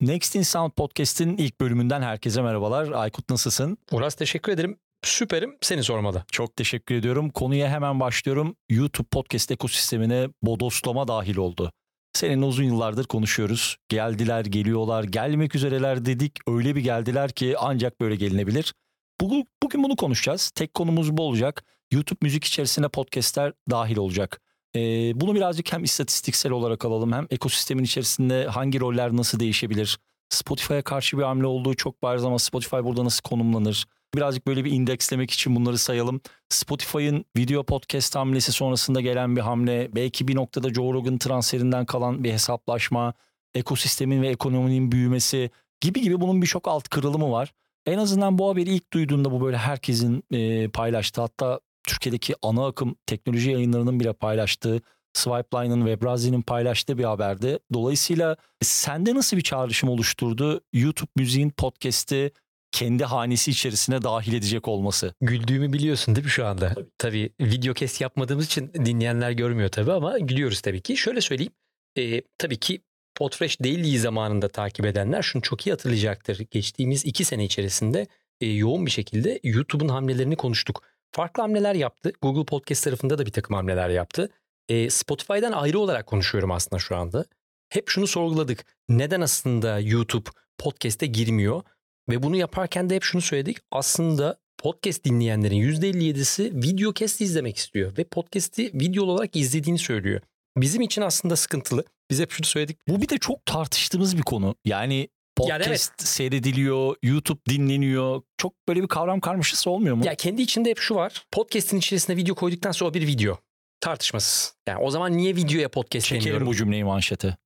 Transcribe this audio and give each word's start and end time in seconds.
Next 0.00 0.36
in 0.36 0.42
Sound 0.42 0.70
Podcast'in 0.70 1.36
ilk 1.36 1.60
bölümünden 1.60 2.02
herkese 2.02 2.42
merhabalar. 2.42 2.90
Aykut 2.92 3.30
nasılsın? 3.30 3.78
Uras 3.92 4.14
teşekkür 4.14 4.52
ederim. 4.52 4.78
Süperim. 5.02 5.56
Seni 5.60 5.82
sormalı. 5.82 6.24
Çok 6.32 6.56
teşekkür 6.56 6.94
ediyorum. 6.94 7.30
Konuya 7.30 7.68
hemen 7.68 8.00
başlıyorum. 8.00 8.56
YouTube 8.68 9.08
podcast 9.10 9.50
ekosistemine 9.50 10.28
bodoslama 10.42 11.08
dahil 11.08 11.36
oldu. 11.36 11.72
Seninle 12.12 12.44
uzun 12.44 12.64
yıllardır 12.64 13.04
konuşuyoruz. 13.04 13.76
Geldiler, 13.88 14.44
geliyorlar, 14.44 15.04
gelmek 15.04 15.54
üzereler 15.54 16.04
dedik. 16.04 16.38
Öyle 16.48 16.76
bir 16.76 16.80
geldiler 16.80 17.30
ki 17.30 17.54
ancak 17.58 18.00
böyle 18.00 18.16
gelinebilir. 18.16 18.74
Bugün, 19.20 19.46
bugün 19.62 19.84
bunu 19.84 19.96
konuşacağız. 19.96 20.50
Tek 20.54 20.74
konumuz 20.74 21.16
bu 21.16 21.22
olacak. 21.22 21.64
YouTube 21.92 22.18
müzik 22.22 22.44
içerisine 22.44 22.88
podcastler 22.88 23.52
dahil 23.70 23.96
olacak. 23.96 24.40
Ee, 24.76 25.12
bunu 25.20 25.34
birazcık 25.34 25.72
hem 25.72 25.84
istatistiksel 25.84 26.52
olarak 26.52 26.84
alalım 26.84 27.12
hem 27.12 27.26
ekosistemin 27.30 27.84
içerisinde 27.84 28.46
hangi 28.46 28.80
roller 28.80 29.16
nasıl 29.16 29.40
değişebilir? 29.40 29.98
Spotify'a 30.28 30.82
karşı 30.82 31.18
bir 31.18 31.22
hamle 31.22 31.46
olduğu 31.46 31.74
çok 31.74 32.02
bariz 32.02 32.24
ama 32.24 32.38
Spotify 32.38 32.76
burada 32.76 33.04
nasıl 33.04 33.22
konumlanır? 33.22 33.86
Birazcık 34.14 34.46
böyle 34.46 34.64
bir 34.64 34.72
indekslemek 34.72 35.30
için 35.30 35.56
bunları 35.56 35.78
sayalım. 35.78 36.20
Spotify'ın 36.48 37.24
video 37.36 37.62
podcast 37.62 38.16
hamlesi 38.16 38.52
sonrasında 38.52 39.00
gelen 39.00 39.36
bir 39.36 39.40
hamle, 39.40 39.90
belki 39.94 40.28
bir 40.28 40.36
noktada 40.36 40.74
Joe 40.74 40.92
Rogan 40.92 41.18
transferinden 41.18 41.86
kalan 41.86 42.24
bir 42.24 42.32
hesaplaşma, 42.32 43.14
ekosistemin 43.54 44.22
ve 44.22 44.28
ekonominin 44.28 44.92
büyümesi 44.92 45.50
gibi 45.80 46.00
gibi 46.00 46.20
bunun 46.20 46.42
birçok 46.42 46.68
alt 46.68 46.88
kırılımı 46.88 47.30
var. 47.30 47.52
En 47.86 47.98
azından 47.98 48.38
bu 48.38 48.50
haberi 48.50 48.70
ilk 48.70 48.92
duyduğunda 48.92 49.30
bu 49.30 49.40
böyle 49.40 49.56
herkesin 49.56 50.24
e, 50.32 50.68
paylaştığı 50.68 51.20
hatta 51.20 51.60
Türkiye'deki 51.86 52.34
ana 52.42 52.66
akım 52.66 52.96
teknoloji 53.06 53.50
yayınlarının 53.50 54.00
bile 54.00 54.12
paylaştığı 54.12 54.80
Swipeline'ın 55.14 55.86
ve 55.86 56.00
Brazi'nin 56.00 56.42
paylaştığı 56.42 56.98
bir 56.98 57.04
haberdi. 57.04 57.58
Dolayısıyla 57.72 58.36
sende 58.62 59.14
nasıl 59.14 59.36
bir 59.36 59.42
çağrışım 59.42 59.88
oluşturdu 59.88 60.60
YouTube 60.72 61.10
müziğin 61.16 61.50
podcast'i 61.50 62.32
kendi 62.72 63.04
hanesi 63.04 63.50
içerisine 63.50 64.02
dahil 64.02 64.32
edecek 64.32 64.68
olması? 64.68 65.14
Güldüğümü 65.20 65.72
biliyorsun 65.72 66.16
değil 66.16 66.24
mi 66.24 66.30
şu 66.30 66.46
anda? 66.46 66.74
Tabii, 66.74 66.90
tabii 66.98 67.30
video 67.40 67.74
kes 67.74 68.00
yapmadığımız 68.00 68.46
için 68.46 68.72
dinleyenler 68.74 69.30
görmüyor 69.30 69.68
tabii 69.68 69.92
ama 69.92 70.18
gülüyoruz 70.18 70.60
tabii 70.60 70.80
ki. 70.80 70.96
Şöyle 70.96 71.20
söyleyeyim. 71.20 71.52
E, 71.98 72.22
tabii 72.38 72.56
ki 72.56 72.82
Podfresh 73.14 73.60
Daily 73.60 73.98
zamanında 73.98 74.48
takip 74.48 74.86
edenler 74.86 75.22
şunu 75.22 75.42
çok 75.42 75.66
iyi 75.66 75.70
hatırlayacaktır. 75.70 76.46
Geçtiğimiz 76.50 77.04
iki 77.04 77.24
sene 77.24 77.44
içerisinde 77.44 78.06
e, 78.40 78.46
yoğun 78.46 78.86
bir 78.86 78.90
şekilde 78.90 79.40
YouTube'un 79.42 79.88
hamlelerini 79.88 80.36
konuştuk. 80.36 80.82
Farklı 81.12 81.42
hamleler 81.42 81.74
yaptı. 81.74 82.12
Google 82.22 82.44
Podcast 82.44 82.84
tarafında 82.84 83.18
da 83.18 83.26
bir 83.26 83.32
takım 83.32 83.56
hamleler 83.56 83.88
yaptı. 83.88 84.30
E, 84.68 84.90
Spotify'dan 84.90 85.52
ayrı 85.52 85.78
olarak 85.78 86.06
konuşuyorum 86.06 86.50
aslında 86.50 86.78
şu 86.78 86.96
anda. 86.96 87.24
Hep 87.68 87.88
şunu 87.88 88.06
sorguladık. 88.06 88.64
Neden 88.88 89.20
aslında 89.20 89.78
YouTube 89.80 90.30
podcast'e 90.58 91.06
girmiyor? 91.06 91.62
Ve 92.08 92.22
bunu 92.22 92.36
yaparken 92.36 92.90
de 92.90 92.94
hep 92.94 93.02
şunu 93.02 93.22
söyledik. 93.22 93.58
Aslında 93.70 94.38
podcast 94.58 95.04
dinleyenlerin 95.04 95.56
%57'si 95.56 96.62
video 96.62 96.94
cast 96.94 97.20
izlemek 97.20 97.56
istiyor. 97.56 97.96
Ve 97.98 98.04
podcast'i 98.04 98.70
video 98.74 99.04
olarak 99.04 99.36
izlediğini 99.36 99.78
söylüyor. 99.78 100.20
Bizim 100.56 100.82
için 100.82 101.02
aslında 101.02 101.36
sıkıntılı. 101.36 101.84
Biz 102.10 102.20
hep 102.20 102.30
şunu 102.30 102.46
söyledik. 102.46 102.78
Bu 102.88 103.02
bir 103.02 103.08
de 103.08 103.18
çok 103.18 103.46
tartıştığımız 103.46 104.16
bir 104.16 104.22
konu. 104.22 104.54
Yani 104.64 105.08
podcast 105.36 105.66
yani 105.66 105.68
evet. 105.68 105.90
seyrediliyor, 105.98 106.96
YouTube 107.02 107.40
dinleniyor. 107.48 108.22
Çok 108.36 108.52
böyle 108.68 108.82
bir 108.82 108.88
kavram 108.88 109.20
karmaşası 109.20 109.70
olmuyor 109.70 109.96
mu? 109.96 110.06
Ya 110.06 110.14
kendi 110.14 110.42
içinde 110.42 110.70
hep 110.70 110.78
şu 110.78 110.94
var. 110.94 111.26
Podcast'in 111.32 111.78
içerisine 111.78 112.16
video 112.16 112.34
koyduktan 112.34 112.72
sonra 112.72 112.90
o 112.90 112.94
bir 112.94 113.06
video. 113.06 113.38
Tartışmasız. 113.80 114.54
Yani 114.68 114.78
o 114.78 114.90
zaman 114.90 115.16
niye 115.16 115.36
videoya 115.36 115.68
podcast 115.68 116.06
Çekelim 116.06 116.24
deniyorum? 116.24 116.46
bu 116.46 116.54
cümleyi 116.54 116.84
manşete. 116.84 117.36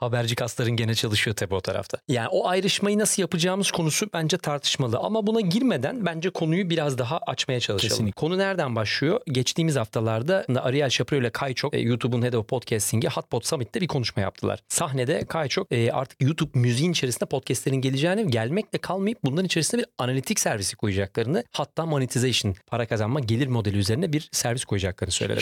Haberci 0.00 0.34
kasların 0.34 0.76
gene 0.76 0.94
çalışıyor 0.94 1.36
tabii 1.36 1.54
o 1.54 1.60
tarafta. 1.60 1.98
Yani 2.08 2.28
o 2.28 2.48
ayrışmayı 2.48 2.98
nasıl 2.98 3.22
yapacağımız 3.22 3.70
konusu 3.70 4.06
bence 4.14 4.38
tartışmalı. 4.38 4.98
Ama 4.98 5.26
buna 5.26 5.40
girmeden 5.40 6.06
bence 6.06 6.30
konuyu 6.30 6.70
biraz 6.70 6.98
daha 6.98 7.18
açmaya 7.18 7.60
çalışalım. 7.60 7.90
Kesinlikle. 7.90 8.20
Konu 8.20 8.38
nereden 8.38 8.76
başlıyor? 8.76 9.20
Geçtiğimiz 9.26 9.76
haftalarda 9.76 10.44
Ariel 10.62 10.90
Shapiro 10.90 11.20
ile 11.20 11.30
Kayçok 11.30 11.74
e, 11.74 11.78
YouTube'un 11.80 12.22
Head 12.22 12.32
of 12.32 12.48
Podcasting'i 12.48 13.08
Hotpot 13.08 13.46
Summit'te 13.46 13.80
bir 13.80 13.86
konuşma 13.86 14.22
yaptılar. 14.22 14.60
Sahnede 14.68 15.24
Kayçok 15.24 15.72
e, 15.72 15.92
artık 15.92 16.22
YouTube 16.22 16.58
müziğin 16.58 16.92
içerisinde 16.92 17.24
podcastlerin 17.24 17.76
geleceğini 17.76 18.30
gelmekle 18.30 18.78
kalmayıp 18.78 19.18
bunların 19.24 19.46
içerisinde 19.46 19.82
bir 19.82 19.86
analitik 19.98 20.40
servisi 20.40 20.76
koyacaklarını 20.76 21.44
hatta 21.52 21.86
monetization 21.86 22.54
para 22.66 22.86
kazanma 22.86 23.20
gelir 23.20 23.46
modeli 23.46 23.78
üzerine 23.78 24.12
bir 24.12 24.28
servis 24.32 24.64
koyacaklarını 24.64 25.12
söyledi. 25.12 25.40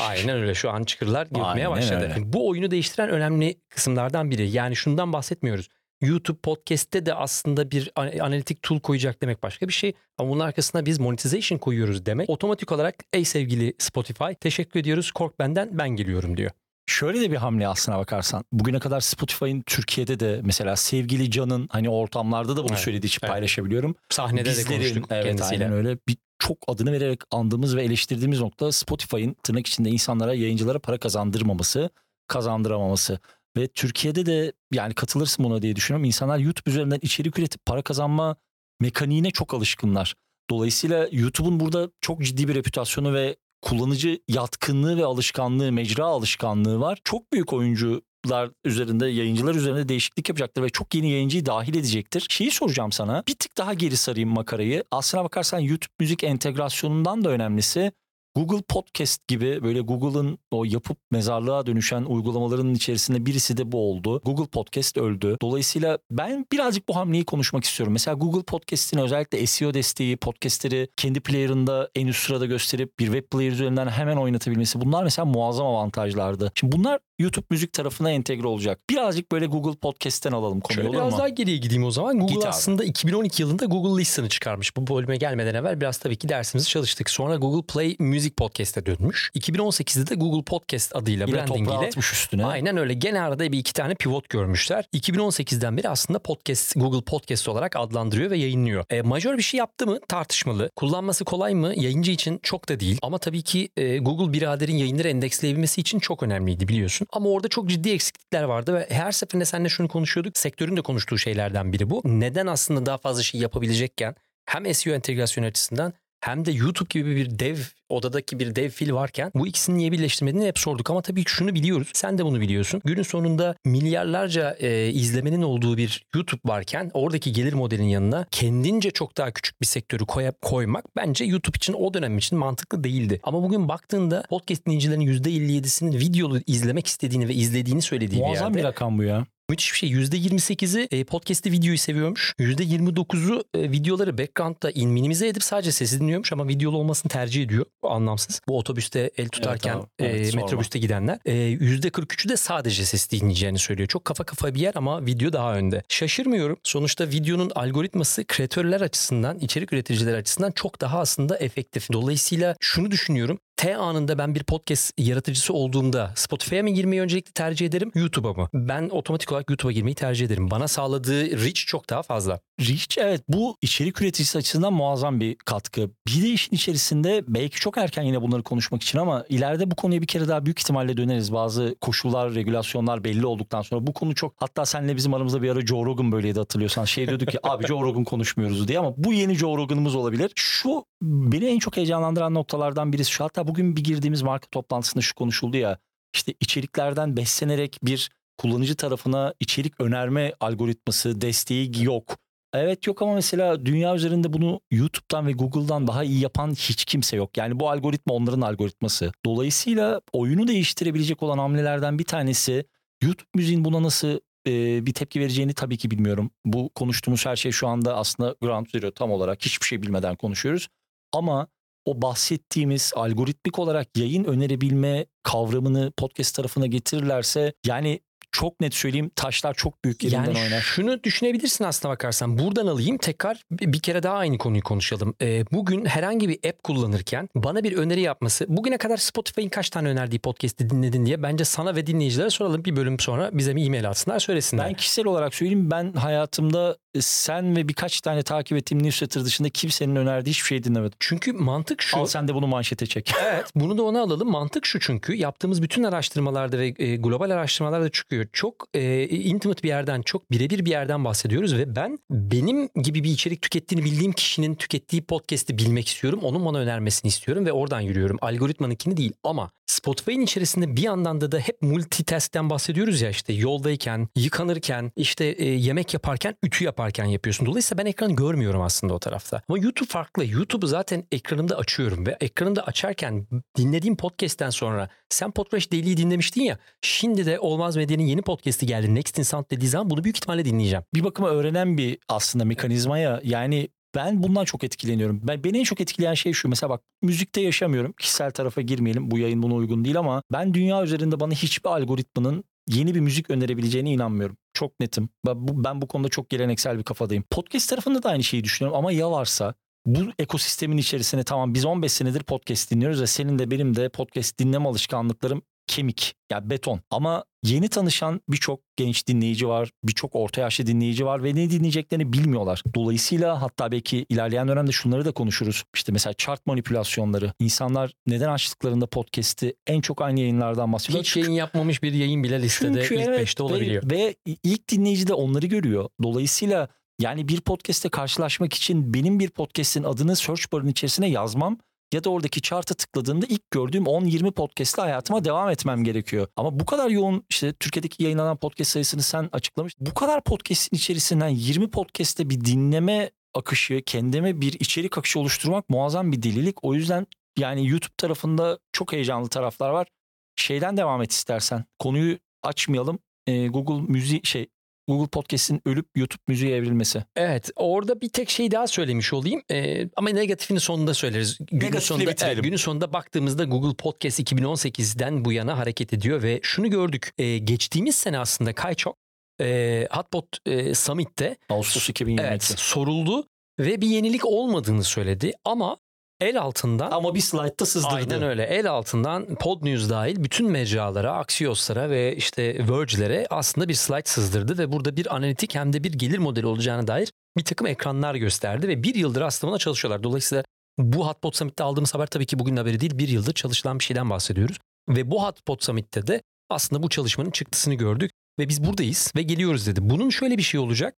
Aynen 0.00 0.36
öyle 0.36 0.54
şu 0.54 0.70
an 0.70 0.84
çıkırlar 0.84 1.26
girmeye 1.26 1.70
başladı. 1.70 2.12
Öyle. 2.16 2.32
Bu 2.32 2.48
oyunu 2.48 2.70
değiştiren 2.70 3.08
önemli 3.08 3.60
kısımlardan 3.68 4.30
biri. 4.30 4.50
Yani 4.50 4.76
şundan 4.76 5.12
bahsetmiyoruz. 5.12 5.68
YouTube 6.00 6.38
podcast'te 6.38 7.06
de 7.06 7.14
aslında 7.14 7.70
bir 7.70 7.92
analitik 7.96 8.62
tool 8.62 8.80
koyacak 8.80 9.22
demek 9.22 9.42
başka 9.42 9.68
bir 9.68 9.72
şey. 9.72 9.92
Ama 10.18 10.30
bunun 10.30 10.40
arkasına 10.40 10.86
biz 10.86 11.00
monetization 11.00 11.58
koyuyoruz 11.58 12.06
demek. 12.06 12.30
Otomatik 12.30 12.72
olarak 12.72 12.94
ey 13.12 13.24
sevgili 13.24 13.74
Spotify 13.78 14.32
teşekkür 14.40 14.80
ediyoruz 14.80 15.12
kork 15.12 15.38
benden 15.38 15.78
ben 15.78 15.88
geliyorum 15.88 16.36
diyor. 16.36 16.50
Şöyle 16.86 17.20
de 17.20 17.30
bir 17.30 17.36
hamle 17.36 17.68
aslına 17.68 17.98
bakarsan. 17.98 18.44
Bugüne 18.52 18.78
kadar 18.78 19.00
Spotify'ın 19.00 19.60
Türkiye'de 19.60 20.20
de 20.20 20.40
mesela 20.44 20.76
sevgili 20.76 21.30
Can'ın 21.30 21.68
hani 21.70 21.90
ortamlarda 21.90 22.56
da 22.56 22.62
bunu 22.62 22.72
evet, 22.72 22.80
söylediği 22.80 23.08
için 23.08 23.20
evet. 23.22 23.32
paylaşabiliyorum. 23.32 23.96
Sahnede 24.08 24.48
Bizlerin, 24.48 24.68
de 24.68 24.74
konuştuk 24.74 25.06
evet, 25.10 25.24
kendisiyle. 25.24 25.64
Aynen 25.64 25.76
öyle. 25.76 25.98
Bir 26.08 26.16
çok 26.40 26.58
adını 26.68 26.92
vererek 26.92 27.20
andığımız 27.30 27.76
ve 27.76 27.82
eleştirdiğimiz 27.82 28.40
nokta 28.40 28.72
Spotify'ın 28.72 29.36
tırnak 29.42 29.66
içinde 29.66 29.90
insanlara, 29.90 30.34
yayıncılara 30.34 30.78
para 30.78 30.98
kazandırmaması, 30.98 31.90
kazandıramaması. 32.26 33.18
Ve 33.56 33.68
Türkiye'de 33.68 34.26
de 34.26 34.52
yani 34.72 34.94
katılırsın 34.94 35.44
buna 35.44 35.62
diye 35.62 35.76
düşünüyorum. 35.76 36.04
İnsanlar 36.04 36.38
YouTube 36.38 36.70
üzerinden 36.70 36.98
içerik 37.02 37.38
üretip 37.38 37.66
para 37.66 37.82
kazanma 37.82 38.36
mekaniğine 38.80 39.30
çok 39.30 39.54
alışkınlar. 39.54 40.14
Dolayısıyla 40.50 41.08
YouTube'un 41.12 41.60
burada 41.60 41.90
çok 42.00 42.22
ciddi 42.22 42.48
bir 42.48 42.54
reputasyonu 42.54 43.14
ve 43.14 43.36
kullanıcı 43.62 44.20
yatkınlığı 44.28 44.96
ve 44.96 45.04
alışkanlığı, 45.04 45.72
mecra 45.72 46.04
alışkanlığı 46.04 46.80
var. 46.80 47.00
Çok 47.04 47.32
büyük 47.32 47.52
oyuncu 47.52 48.02
lar 48.28 48.50
üzerinde, 48.64 49.06
yayıncılar 49.06 49.54
üzerinde 49.54 49.88
değişiklik 49.88 50.28
yapacaktır 50.28 50.62
ve 50.62 50.70
çok 50.70 50.94
yeni 50.94 51.10
yayıncıyı 51.10 51.46
dahil 51.46 51.74
edecektir. 51.74 52.26
Şeyi 52.30 52.50
soracağım 52.50 52.92
sana. 52.92 53.22
Bir 53.28 53.34
tık 53.34 53.58
daha 53.58 53.74
geri 53.74 53.96
sarayım 53.96 54.30
makarayı. 54.30 54.84
Aslına 54.90 55.24
bakarsan 55.24 55.58
YouTube 55.58 55.94
müzik 56.00 56.24
entegrasyonundan 56.24 57.24
da 57.24 57.30
önemlisi 57.30 57.92
Google 58.34 58.62
Podcast 58.62 59.28
gibi 59.28 59.62
böyle 59.62 59.80
Google'ın 59.80 60.38
o 60.50 60.64
yapıp 60.64 60.98
mezarlığa 61.10 61.66
dönüşen 61.66 62.02
uygulamaların 62.02 62.74
içerisinde 62.74 63.26
birisi 63.26 63.56
de 63.56 63.72
bu 63.72 63.90
oldu. 63.90 64.20
Google 64.24 64.46
Podcast 64.46 64.98
öldü. 64.98 65.36
Dolayısıyla 65.42 65.98
ben 66.10 66.46
birazcık 66.52 66.88
bu 66.88 66.96
hamleyi 66.96 67.24
konuşmak 67.24 67.64
istiyorum. 67.64 67.92
Mesela 67.92 68.14
Google 68.14 68.42
Podcast'in 68.42 68.98
özellikle 68.98 69.46
SEO 69.46 69.74
desteği, 69.74 70.16
podcastleri 70.16 70.88
kendi 70.96 71.20
player'ında 71.20 71.90
en 71.94 72.06
üst 72.06 72.26
sırada 72.26 72.46
gösterip 72.46 72.98
bir 72.98 73.06
web 73.06 73.24
player 73.30 73.52
üzerinden 73.52 73.88
hemen 73.88 74.16
oynatabilmesi 74.16 74.80
bunlar 74.80 75.04
mesela 75.04 75.26
muazzam 75.26 75.66
avantajlardı. 75.66 76.52
Şimdi 76.54 76.76
bunlar 76.76 77.00
YouTube 77.20 77.46
müzik 77.50 77.72
tarafına 77.72 78.10
entegre 78.10 78.46
olacak. 78.46 78.80
Birazcık 78.90 79.32
böyle 79.32 79.46
Google 79.46 79.78
Podcast'ten 79.78 80.32
alalım 80.32 80.60
konuyu 80.60 80.76
Şöyle 80.76 80.88
olur 80.88 80.96
biraz 80.98 81.12
mu? 81.12 81.18
daha 81.18 81.28
geriye 81.28 81.56
gideyim 81.56 81.84
o 81.84 81.90
zaman. 81.90 82.18
Google 82.18 82.34
Git 82.34 82.46
aslında 82.46 82.84
2012 82.84 83.42
yılında 83.42 83.64
Google 83.64 84.00
Listen'ı 84.00 84.28
çıkarmış. 84.28 84.76
Bu 84.76 84.96
bölüme 84.96 85.16
gelmeden 85.16 85.54
evvel 85.54 85.80
biraz 85.80 85.98
tabii 85.98 86.16
ki 86.16 86.28
dersimizi 86.28 86.68
çalıştık. 86.68 87.10
Sonra 87.10 87.36
Google 87.36 87.66
Play 87.66 87.96
Music 87.98 88.34
Podcast'e 88.34 88.86
dönmüş. 88.86 89.30
2018'de 89.34 90.06
de 90.10 90.14
Google 90.14 90.44
Podcast 90.44 90.96
adıyla 90.96 91.26
Yine 91.26 91.36
brandingiyle. 91.36 91.72
atmış 91.86 92.12
üstüne. 92.12 92.44
Aynen 92.44 92.76
öyle. 92.76 92.94
Gene 92.94 93.20
arada 93.20 93.52
bir 93.52 93.58
iki 93.58 93.72
tane 93.72 93.94
pivot 93.94 94.28
görmüşler. 94.28 94.84
2018'den 94.94 95.76
beri 95.76 95.88
aslında 95.88 96.18
podcast 96.18 96.72
Google 96.76 97.04
Podcast 97.04 97.48
olarak 97.48 97.76
adlandırıyor 97.76 98.30
ve 98.30 98.38
yayınlıyor. 98.38 98.84
E, 98.90 99.02
majör 99.02 99.36
bir 99.38 99.42
şey 99.42 99.58
yaptı 99.58 99.86
mı 99.86 99.98
tartışmalı. 100.08 100.70
Kullanması 100.76 101.24
kolay 101.24 101.54
mı? 101.54 101.72
Yayıncı 101.76 102.12
için 102.12 102.40
çok 102.42 102.68
da 102.68 102.80
değil. 102.80 102.98
Ama 103.02 103.18
tabii 103.18 103.42
ki 103.42 103.68
e, 103.76 103.98
Google 103.98 104.32
biraderin 104.32 104.76
yayınları 104.76 105.08
endeksleyebilmesi 105.08 105.80
için 105.80 105.98
çok 105.98 106.22
önemliydi 106.22 106.68
biliyorsun. 106.68 107.06
Ama 107.12 107.28
orada 107.28 107.48
çok 107.48 107.68
ciddi 107.68 107.90
eksiklikler 107.90 108.42
vardı 108.42 108.74
ve 108.74 108.86
her 108.90 109.12
seferinde 109.12 109.44
seninle 109.44 109.68
şunu 109.68 109.88
konuşuyorduk. 109.88 110.38
Sektörün 110.38 110.76
de 110.76 110.82
konuştuğu 110.82 111.18
şeylerden 111.18 111.72
biri 111.72 111.90
bu. 111.90 112.02
Neden 112.04 112.46
aslında 112.46 112.86
daha 112.86 112.98
fazla 112.98 113.22
şey 113.22 113.40
yapabilecekken 113.40 114.14
hem 114.46 114.74
SEO 114.74 114.94
entegrasyon 114.94 115.44
açısından 115.44 115.92
hem 116.20 116.44
de 116.44 116.52
YouTube 116.52 116.88
gibi 116.90 117.16
bir 117.16 117.38
dev 117.38 117.56
odadaki 117.88 118.38
bir 118.38 118.56
dev 118.56 118.68
fil 118.70 118.92
varken 118.92 119.32
bu 119.34 119.46
ikisini 119.46 119.78
niye 119.78 119.92
birleştirmediğini 119.92 120.46
hep 120.46 120.58
sorduk. 120.58 120.90
Ama 120.90 121.02
tabii 121.02 121.24
ki 121.24 121.30
şunu 121.30 121.54
biliyoruz. 121.54 121.88
Sen 121.92 122.18
de 122.18 122.24
bunu 122.24 122.40
biliyorsun. 122.40 122.82
Günün 122.84 123.02
sonunda 123.02 123.54
milyarlarca 123.64 124.56
e, 124.60 124.88
izlemenin 124.88 125.42
olduğu 125.42 125.76
bir 125.76 126.04
YouTube 126.14 126.40
varken 126.44 126.90
oradaki 126.94 127.32
gelir 127.32 127.52
modelinin 127.52 127.88
yanına 127.88 128.26
kendince 128.30 128.90
çok 128.90 129.16
daha 129.16 129.30
küçük 129.30 129.60
bir 129.60 129.66
sektörü 129.66 130.06
koy 130.06 130.30
koymak 130.42 130.96
bence 130.96 131.24
YouTube 131.24 131.56
için 131.56 131.72
o 131.72 131.94
dönem 131.94 132.18
için 132.18 132.38
mantıklı 132.38 132.84
değildi. 132.84 133.20
Ama 133.22 133.42
bugün 133.42 133.68
baktığında 133.68 134.22
podcast 134.30 134.66
dinleyicilerin 134.66 135.00
%57'sinin 135.00 135.98
videolu 135.98 136.40
izlemek 136.46 136.86
istediğini 136.86 137.28
ve 137.28 137.34
izlediğini 137.34 137.82
söylediği 137.82 138.20
Muazzam 138.20 138.54
bir 138.54 138.58
yerde. 138.58 138.58
bir 138.58 138.64
rakam 138.72 138.98
bu 138.98 139.02
ya. 139.02 139.26
Müthiş 139.50 139.72
bir 139.72 139.78
şey. 139.78 139.90
%28'i 139.90 140.88
e, 140.90 141.04
podcast'i 141.04 141.52
videoyu 141.52 141.78
seviyormuş. 141.78 142.34
%29'u 142.38 143.44
e, 143.54 143.70
videoları 143.70 144.18
background'da 144.18 144.70
in 144.70 144.90
minimize 144.90 145.28
edip 145.28 145.42
sadece 145.42 145.72
sesi 145.72 146.00
dinliyormuş 146.00 146.32
ama 146.32 146.48
videolu 146.48 146.76
olmasını 146.76 147.10
tercih 147.10 147.42
ediyor. 147.42 147.64
Bu 147.82 147.90
anlamsız. 147.90 148.40
Bu 148.48 148.58
otobüste 148.58 149.10
el 149.16 149.28
tutarken 149.28 149.76
abi, 149.76 149.86
evet, 149.98 150.34
e, 150.34 150.36
metrobüste 150.36 150.78
gidenler. 150.78 151.18
E, 151.24 151.32
%43'ü 151.32 152.28
de 152.28 152.36
sadece 152.36 152.84
ses 152.84 153.10
dinleyeceğini 153.10 153.58
söylüyor. 153.58 153.88
Çok 153.88 154.04
kafa 154.04 154.24
kafa 154.24 154.54
bir 154.54 154.60
yer 154.60 154.72
ama 154.74 155.06
video 155.06 155.32
daha 155.32 155.54
önde. 155.54 155.82
Şaşırmıyorum. 155.88 156.58
Sonuçta 156.62 157.08
videonun 157.08 157.50
algoritması 157.54 158.24
kreatörler 158.24 158.80
açısından, 158.80 159.38
içerik 159.38 159.72
üreticiler 159.72 160.14
açısından 160.14 160.50
çok 160.50 160.80
daha 160.80 161.00
aslında 161.00 161.38
efektif. 161.38 161.92
Dolayısıyla 161.92 162.56
şunu 162.60 162.90
düşünüyorum. 162.90 163.38
T 163.60 163.76
anında 163.76 164.18
ben 164.18 164.34
bir 164.34 164.42
podcast 164.42 164.92
yaratıcısı 164.98 165.52
olduğumda 165.52 166.12
Spotify'a 166.16 166.62
mı 166.62 166.70
girmeyi 166.70 167.02
öncelikle 167.02 167.32
tercih 167.32 167.66
ederim, 167.66 167.92
YouTube'a 167.94 168.32
mı? 168.32 168.48
Ben 168.54 168.88
otomatik 168.88 169.32
olarak 169.32 169.50
YouTube'a 169.50 169.72
girmeyi 169.72 169.94
tercih 169.94 170.26
ederim. 170.26 170.50
Bana 170.50 170.68
sağladığı 170.68 171.44
reach 171.44 171.66
çok 171.66 171.90
daha 171.90 172.02
fazla. 172.02 172.40
Reach 172.60 172.98
evet 172.98 173.22
bu 173.28 173.56
içerik 173.62 174.02
üreticisi 174.02 174.38
açısından 174.38 174.72
muazzam 174.72 175.20
bir 175.20 175.34
katkı. 175.34 175.90
Bir 176.06 176.22
de 176.22 176.28
işin 176.28 176.56
içerisinde 176.56 177.24
belki 177.28 177.60
çok 177.60 177.78
erken 177.78 178.02
yine 178.02 178.22
bunları 178.22 178.42
konuşmak 178.42 178.82
için 178.82 178.98
ama 178.98 179.24
ileride 179.28 179.70
bu 179.70 179.74
konuya 179.74 180.02
bir 180.02 180.06
kere 180.06 180.28
daha 180.28 180.44
büyük 180.44 180.60
ihtimalle 180.60 180.96
döneriz. 180.96 181.32
Bazı 181.32 181.74
koşullar, 181.80 182.34
regülasyonlar 182.34 183.04
belli 183.04 183.26
olduktan 183.26 183.62
sonra 183.62 183.86
bu 183.86 183.92
konu 183.92 184.14
çok 184.14 184.34
hatta 184.36 184.66
senle 184.66 184.96
bizim 184.96 185.14
aramızda 185.14 185.42
bir 185.42 185.50
ara 185.50 185.66
Joe 185.66 185.84
Rogan 185.84 186.12
böyleydi 186.12 186.38
hatırlıyorsan. 186.38 186.84
Şey 186.84 187.08
diyorduk 187.08 187.28
ki 187.28 187.38
abi 187.42 187.66
Joe 187.66 187.82
Rogan 187.82 188.04
konuşmuyoruz 188.04 188.68
diye 188.68 188.78
ama 188.78 188.94
bu 188.96 189.12
yeni 189.12 189.34
Joe 189.34 189.56
Rogan'ımız 189.56 189.94
olabilir. 189.94 190.32
Şu 190.34 190.84
beni 191.02 191.44
en 191.44 191.58
çok 191.58 191.76
heyecanlandıran 191.76 192.34
noktalardan 192.34 192.92
birisi 192.92 193.10
şu. 193.10 193.24
Hatta 193.24 193.49
bugün 193.50 193.76
bir 193.76 193.84
girdiğimiz 193.84 194.22
marka 194.22 194.46
toplantısında 194.46 195.02
şu 195.02 195.14
konuşuldu 195.14 195.56
ya. 195.56 195.78
İşte 196.14 196.34
içeriklerden 196.40 197.16
beslenerek 197.16 197.78
bir 197.82 198.10
kullanıcı 198.38 198.76
tarafına 198.76 199.34
içerik 199.40 199.80
önerme 199.80 200.32
algoritması 200.40 201.20
desteği 201.20 201.84
yok. 201.84 202.16
Evet 202.54 202.86
yok 202.86 203.02
ama 203.02 203.14
mesela 203.14 203.66
dünya 203.66 203.94
üzerinde 203.94 204.32
bunu 204.32 204.60
YouTube'dan 204.70 205.26
ve 205.26 205.32
Google'dan 205.32 205.86
daha 205.86 206.04
iyi 206.04 206.20
yapan 206.20 206.50
hiç 206.50 206.84
kimse 206.84 207.16
yok. 207.16 207.36
Yani 207.36 207.60
bu 207.60 207.70
algoritma 207.70 208.14
onların 208.14 208.40
algoritması. 208.40 209.12
Dolayısıyla 209.24 210.00
oyunu 210.12 210.48
değiştirebilecek 210.48 211.22
olan 211.22 211.38
hamlelerden 211.38 211.98
bir 211.98 212.04
tanesi 212.04 212.64
YouTube 213.02 213.28
müziğin 213.34 213.64
buna 213.64 213.82
nasıl 213.82 214.20
e, 214.46 214.86
bir 214.86 214.94
tepki 214.94 215.20
vereceğini 215.20 215.54
tabii 215.54 215.76
ki 215.76 215.90
bilmiyorum. 215.90 216.30
Bu 216.44 216.70
konuştuğumuz 216.74 217.26
her 217.26 217.36
şey 217.36 217.52
şu 217.52 217.68
anda 217.68 217.96
aslında 217.96 218.36
ground 218.40 218.66
zero 218.66 218.90
tam 218.90 219.10
olarak 219.10 219.44
hiçbir 219.44 219.66
şey 219.66 219.82
bilmeden 219.82 220.16
konuşuyoruz. 220.16 220.68
Ama 221.12 221.46
o 221.84 222.02
bahsettiğimiz 222.02 222.92
algoritmik 222.96 223.58
olarak 223.58 223.96
yayın 223.96 224.24
önerebilme 224.24 225.06
kavramını 225.22 225.92
podcast 225.96 226.34
tarafına 226.34 226.66
getirirlerse 226.66 227.52
yani 227.66 228.00
çok 228.32 228.60
net 228.60 228.74
söyleyeyim 228.74 229.10
taşlar 229.16 229.54
çok 229.54 229.84
büyük 229.84 230.04
yerinden 230.04 230.24
yani 230.24 230.38
oynar. 230.38 230.60
Şunu 230.60 231.04
düşünebilirsin 231.04 231.64
aslına 231.64 231.92
bakarsan. 231.92 232.38
Buradan 232.38 232.66
alayım 232.66 232.98
tekrar 232.98 233.42
bir 233.50 233.80
kere 233.80 234.02
daha 234.02 234.14
aynı 234.14 234.38
konuyu 234.38 234.62
konuşalım. 234.62 235.14
Ee, 235.22 235.44
bugün 235.52 235.84
herhangi 235.84 236.28
bir 236.28 236.48
app 236.48 236.62
kullanırken 236.62 237.28
bana 237.34 237.64
bir 237.64 237.76
öneri 237.76 238.00
yapması. 238.00 238.46
Bugüne 238.48 238.78
kadar 238.78 238.96
Spotify'ın 238.96 239.48
kaç 239.48 239.70
tane 239.70 239.88
önerdiği 239.88 240.18
podcast'i 240.18 240.70
dinledin 240.70 241.06
diye 241.06 241.22
bence 241.22 241.44
sana 241.44 241.76
ve 241.76 241.86
dinleyicilere 241.86 242.30
soralım. 242.30 242.64
Bir 242.64 242.76
bölüm 242.76 242.98
sonra 242.98 243.30
bize 243.32 243.56
bir 243.56 243.66
e-mail 243.66 243.88
atsınlar 243.88 244.18
söylesinler. 244.18 244.66
Ben 244.66 244.74
kişisel 244.74 245.06
olarak 245.06 245.34
söyleyeyim 245.34 245.70
ben 245.70 245.92
hayatımda 245.92 246.76
sen 247.00 247.56
ve 247.56 247.68
birkaç 247.68 248.00
tane 248.00 248.22
takip 248.22 248.58
ettiğim 248.58 248.82
newsletter 248.82 249.24
dışında 249.24 249.48
kimsenin 249.48 249.96
önerdiği 249.96 250.34
hiçbir 250.34 250.46
şey 250.46 250.64
dinlemedim. 250.64 250.96
Çünkü 251.00 251.32
mantık 251.32 251.82
şu. 251.82 251.96
Al 251.96 252.06
sen 252.06 252.28
de 252.28 252.34
bunu 252.34 252.46
manşete 252.46 252.86
çek. 252.86 253.12
evet 253.22 253.46
bunu 253.54 253.78
da 253.78 253.82
ona 253.82 254.02
alalım. 254.02 254.30
Mantık 254.30 254.66
şu 254.66 254.80
çünkü 254.80 255.14
yaptığımız 255.14 255.62
bütün 255.62 255.82
araştırmalarda 255.82 256.58
ve 256.58 256.74
e, 256.78 256.96
global 256.96 257.30
araştırmalarda 257.30 257.88
çıkıyor. 257.88 258.26
Çok 258.32 258.54
e, 258.74 259.08
intimate 259.08 259.62
bir 259.62 259.68
yerden, 259.68 260.02
çok 260.02 260.30
birebir 260.30 260.64
bir 260.64 260.70
yerden 260.70 261.04
bahsediyoruz 261.04 261.56
ve 261.56 261.76
ben 261.76 261.98
benim 262.10 262.68
gibi 262.82 263.04
bir 263.04 263.10
içerik 263.10 263.42
tükettiğini 263.42 263.84
bildiğim 263.84 264.12
kişinin 264.12 264.54
tükettiği 264.54 265.02
podcast'i 265.02 265.58
bilmek 265.58 265.88
istiyorum. 265.88 266.20
Onun 266.22 266.44
bana 266.44 266.58
önermesini 266.58 267.08
istiyorum 267.08 267.46
ve 267.46 267.52
oradan 267.52 267.80
yürüyorum. 267.80 268.18
Algoritmanınkini 268.20 268.96
değil 268.96 269.12
ama 269.24 269.50
Spotify'ın 269.66 270.20
içerisinde 270.20 270.76
bir 270.76 270.82
yandan 270.82 271.20
da, 271.20 271.32
da 271.32 271.38
hep 271.38 271.62
multitask'ten 271.62 272.50
bahsediyoruz 272.50 273.00
ya 273.00 273.10
işte 273.10 273.32
yoldayken, 273.32 274.08
yıkanırken, 274.16 274.92
işte 274.96 275.24
e, 275.24 275.44
yemek 275.44 275.94
yaparken, 275.94 276.36
ütü 276.42 276.64
yaparken 276.64 276.79
yapıyorsun. 276.88 277.46
Dolayısıyla 277.46 277.84
ben 277.84 277.90
ekranı 277.90 278.16
görmüyorum 278.16 278.62
aslında 278.62 278.94
o 278.94 278.98
tarafta. 278.98 279.42
Ama 279.48 279.58
YouTube 279.58 279.88
farklı. 279.88 280.26
YouTube'u 280.26 280.66
zaten 280.66 281.04
ekranımda 281.12 281.56
açıyorum 281.56 282.06
ve 282.06 282.16
ekranımda 282.20 282.66
açarken 282.66 283.26
dinlediğim 283.56 283.96
podcast'ten 283.96 284.50
sonra 284.50 284.88
sen 285.08 285.30
Podcast 285.30 285.72
Daily'yi 285.72 285.96
dinlemiştin 285.96 286.42
ya. 286.42 286.58
Şimdi 286.82 287.26
de 287.26 287.40
Olmaz 287.40 287.76
Medya'nın 287.76 288.02
yeni 288.02 288.22
podcast'i 288.22 288.66
geldi. 288.66 288.94
Next 288.94 289.18
in 289.18 289.22
Sound 289.22 289.44
dediği 289.50 289.68
zaman 289.68 289.90
bunu 289.90 290.04
büyük 290.04 290.16
ihtimalle 290.16 290.44
dinleyeceğim. 290.44 290.84
Bir 290.94 291.04
bakıma 291.04 291.28
öğrenen 291.28 291.78
bir 291.78 291.98
aslında 292.08 292.44
mekanizmaya 292.44 293.20
yani 293.24 293.68
ben 293.94 294.22
bundan 294.22 294.44
çok 294.44 294.64
etkileniyorum. 294.64 295.20
Ben 295.22 295.44
beni 295.44 295.58
en 295.58 295.64
çok 295.64 295.80
etkileyen 295.80 296.14
şey 296.14 296.32
şu. 296.32 296.48
Mesela 296.48 296.70
bak 296.70 296.82
müzikte 297.02 297.40
yaşamıyorum. 297.40 297.92
Kişisel 297.92 298.30
tarafa 298.30 298.60
girmeyelim. 298.60 299.10
Bu 299.10 299.18
yayın 299.18 299.42
buna 299.42 299.54
uygun 299.54 299.84
değil 299.84 299.98
ama 299.98 300.22
ben 300.32 300.54
dünya 300.54 300.82
üzerinde 300.82 301.20
bana 301.20 301.32
hiçbir 301.32 301.70
algoritmanın 301.70 302.44
yeni 302.74 302.94
bir 302.94 303.00
müzik 303.00 303.30
önerebileceğine 303.30 303.92
inanmıyorum. 303.92 304.36
Çok 304.54 304.80
netim. 304.80 305.08
Ben 305.26 305.48
bu, 305.48 305.64
ben 305.64 305.82
bu 305.82 305.88
konuda 305.88 306.08
çok 306.08 306.30
geleneksel 306.30 306.78
bir 306.78 306.82
kafadayım. 306.82 307.24
Podcast 307.30 307.70
tarafında 307.70 308.02
da 308.02 308.08
aynı 308.08 308.22
şeyi 308.22 308.44
düşünüyorum 308.44 308.78
ama 308.78 308.92
ya 308.92 309.10
varsa 309.10 309.54
bu 309.86 309.98
ekosistemin 310.18 310.76
içerisine 310.76 311.24
tamam 311.24 311.54
biz 311.54 311.64
15 311.64 311.92
senedir 311.92 312.22
podcast 312.22 312.70
dinliyoruz 312.70 313.00
ve 313.02 313.06
senin 313.06 313.38
de 313.38 313.50
benim 313.50 313.76
de 313.76 313.88
podcast 313.88 314.38
dinleme 314.38 314.68
alışkanlıklarım 314.68 315.42
kemik 315.70 316.14
ya 316.30 316.36
yani 316.36 316.50
beton 316.50 316.80
ama 316.90 317.24
yeni 317.44 317.68
tanışan 317.68 318.20
birçok 318.28 318.60
genç 318.76 319.06
dinleyici 319.06 319.48
var 319.48 319.70
birçok 319.84 320.16
orta 320.16 320.40
yaşlı 320.40 320.66
dinleyici 320.66 321.06
var 321.06 321.24
ve 321.24 321.34
ne 321.34 321.50
dinleyeceklerini 321.50 322.12
bilmiyorlar. 322.12 322.62
Dolayısıyla 322.74 323.42
hatta 323.42 323.72
belki 323.72 324.06
ilerleyen 324.08 324.48
dönemde 324.48 324.72
şunları 324.72 325.04
da 325.04 325.12
konuşuruz. 325.12 325.64
İşte 325.74 325.92
mesela 325.92 326.14
chart 326.14 326.46
manipülasyonları 326.46 327.32
insanlar 327.38 327.92
neden 328.06 328.28
açtıklarında 328.28 328.86
podcast'i 328.86 329.54
en 329.66 329.80
çok 329.80 330.02
aynı 330.02 330.20
yayınlardan 330.20 330.72
bahsediyor. 330.72 331.04
Hiç 331.04 331.16
yayın 331.16 331.30
yapmamış 331.30 331.82
bir 331.82 331.92
yayın 331.92 332.24
bile 332.24 332.42
listede 332.42 332.82
Çünkü 332.82 332.94
ilk 332.94 333.08
evet, 333.08 333.28
5'te 333.28 333.42
olabiliyor. 333.42 333.82
Ve, 333.90 333.96
ve 333.96 334.14
ilk 334.42 334.70
dinleyici 334.70 335.06
de 335.06 335.14
onları 335.14 335.46
görüyor. 335.46 335.88
Dolayısıyla 336.02 336.68
yani 337.00 337.28
bir 337.28 337.40
podcast'te 337.40 337.88
karşılaşmak 337.88 338.54
için 338.54 338.94
benim 338.94 339.20
bir 339.20 339.30
podcast'in 339.30 339.84
adını 339.84 340.16
search 340.16 340.52
barın 340.52 340.68
içerisine 340.68 341.10
yazmam 341.10 341.58
ya 341.92 342.04
da 342.04 342.10
oradaki 342.10 342.42
chart'a 342.42 342.74
tıkladığımda 342.74 343.26
ilk 343.28 343.50
gördüğüm 343.50 343.84
10-20 343.84 344.32
podcast'le 344.32 344.78
hayatıma 344.78 345.24
devam 345.24 345.50
etmem 345.50 345.84
gerekiyor. 345.84 346.26
Ama 346.36 346.60
bu 346.60 346.66
kadar 346.66 346.90
yoğun 346.90 347.24
işte 347.30 347.52
Türkiye'deki 347.52 348.02
yayınlanan 348.02 348.36
podcast 348.36 348.70
sayısını 348.70 349.02
sen 349.02 349.28
açıklamış. 349.32 349.74
Bu 349.80 349.94
kadar 349.94 350.24
podcast'in 350.24 350.76
içerisinden 350.76 351.28
20 351.28 351.70
podcast'te 351.70 352.30
bir 352.30 352.44
dinleme 352.44 353.10
akışı, 353.34 353.82
kendime 353.86 354.40
bir 354.40 354.52
içerik 354.52 354.98
akışı 354.98 355.20
oluşturmak 355.20 355.68
muazzam 355.68 356.12
bir 356.12 356.22
delilik. 356.22 356.64
O 356.64 356.74
yüzden 356.74 357.06
yani 357.38 357.68
YouTube 357.68 357.94
tarafında 357.96 358.58
çok 358.72 358.92
heyecanlı 358.92 359.28
taraflar 359.28 359.70
var. 359.70 359.88
Şeyden 360.36 360.76
devam 360.76 361.02
et 361.02 361.12
istersen. 361.12 361.64
Konuyu 361.78 362.18
açmayalım. 362.42 362.98
Ee, 363.26 363.46
Google 363.46 363.92
müziği 363.92 364.20
şey 364.24 364.46
Google 364.90 365.08
Podcast'in 365.08 365.62
ölüp 365.64 365.86
YouTube 365.96 366.22
müziğe 366.28 366.56
evrilmesi. 366.56 367.04
Evet 367.16 367.50
orada 367.56 368.00
bir 368.00 368.08
tek 368.08 368.30
şey 368.30 368.50
daha 368.50 368.66
söylemiş 368.66 369.12
olayım 369.12 369.42
ee, 369.50 369.88
ama 369.96 370.10
negatifini 370.10 370.60
sonunda 370.60 370.94
söyleriz. 370.94 371.38
Günün 371.52 371.78
sonunda, 371.78 372.10
evet, 372.22 372.42
günün 372.42 372.56
sonunda 372.56 372.92
baktığımızda 372.92 373.44
Google 373.44 373.76
Podcast 373.76 374.20
2018'den 374.20 375.24
bu 375.24 375.32
yana 375.32 375.58
hareket 375.58 375.92
ediyor 375.92 376.22
ve 376.22 376.40
şunu 376.42 376.70
gördük. 376.70 377.12
Ee, 377.18 377.38
geçtiğimiz 377.38 377.94
sene 377.94 378.18
aslında 378.18 378.52
Kayçok 378.52 378.96
e, 379.40 379.88
Hotbot 379.90 380.26
e, 380.46 380.74
Summit'te 380.74 381.36
Ağustos 381.48 381.90
2020'de 381.90 382.22
evet, 382.22 382.42
soruldu 382.42 383.28
ve 383.58 383.80
bir 383.80 383.86
yenilik 383.86 384.24
olmadığını 384.24 384.84
söyledi 384.84 385.32
ama 385.44 385.76
el 386.20 386.40
altından 386.40 386.90
ama 386.90 387.14
bir 387.14 387.20
slaytta 387.20 387.66
sızdırdı. 387.66 387.94
Aynen 387.94 388.22
öyle. 388.22 388.44
El 388.44 388.70
altından 388.70 389.34
Pod 389.34 389.64
News 389.64 389.90
dahil 389.90 390.24
bütün 390.24 390.50
mecralara, 390.50 391.12
Axios'lara 391.12 391.90
ve 391.90 392.16
işte 392.16 392.68
Verge'lere 392.68 393.26
aslında 393.30 393.68
bir 393.68 393.74
slide 393.74 394.02
sızdırdı 394.04 394.58
ve 394.58 394.72
burada 394.72 394.96
bir 394.96 395.14
analitik 395.14 395.54
hem 395.54 395.72
de 395.72 395.84
bir 395.84 395.92
gelir 395.92 396.18
modeli 396.18 396.46
olacağına 396.46 396.86
dair 396.86 397.12
bir 397.36 397.44
takım 397.44 397.66
ekranlar 397.66 398.14
gösterdi 398.14 398.68
ve 398.68 398.82
bir 398.82 398.94
yıldır 398.94 399.20
aslında 399.20 399.50
buna 399.50 399.58
çalışıyorlar. 399.58 400.02
Dolayısıyla 400.02 400.44
bu 400.78 401.06
Hotpot 401.08 401.36
Summit'te 401.36 401.64
aldığımız 401.64 401.94
haber 401.94 402.06
tabii 402.06 402.26
ki 402.26 402.38
bugün 402.38 402.56
haberi 402.56 402.80
değil. 402.80 402.98
Bir 402.98 403.08
yıldır 403.08 403.32
çalışılan 403.32 403.78
bir 403.78 403.84
şeyden 403.84 404.10
bahsediyoruz. 404.10 404.58
Ve 404.88 405.10
bu 405.10 405.22
Hotpot 405.24 405.64
Summit'te 405.64 406.06
de 406.06 406.22
aslında 406.50 406.82
bu 406.82 406.88
çalışmanın 406.88 407.30
çıktısını 407.30 407.74
gördük 407.74 408.10
ve 408.38 408.48
biz 408.48 408.64
buradayız 408.64 409.12
ve 409.16 409.22
geliyoruz 409.22 409.66
dedi. 409.66 409.80
Bunun 409.82 410.10
şöyle 410.10 410.38
bir 410.38 410.42
şey 410.42 410.60
olacak. 410.60 410.94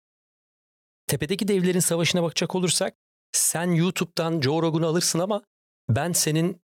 Tepedeki 1.06 1.48
devlerin 1.48 1.80
savaşına 1.80 2.22
bakacak 2.22 2.54
olursak 2.54 2.94
sen 3.32 3.70
YouTube'dan 3.70 4.40
Joe 4.40 4.62
Rogan'ı 4.62 4.86
alırsın 4.86 5.18
ama 5.18 5.42
ben 5.88 6.12
senin 6.12 6.62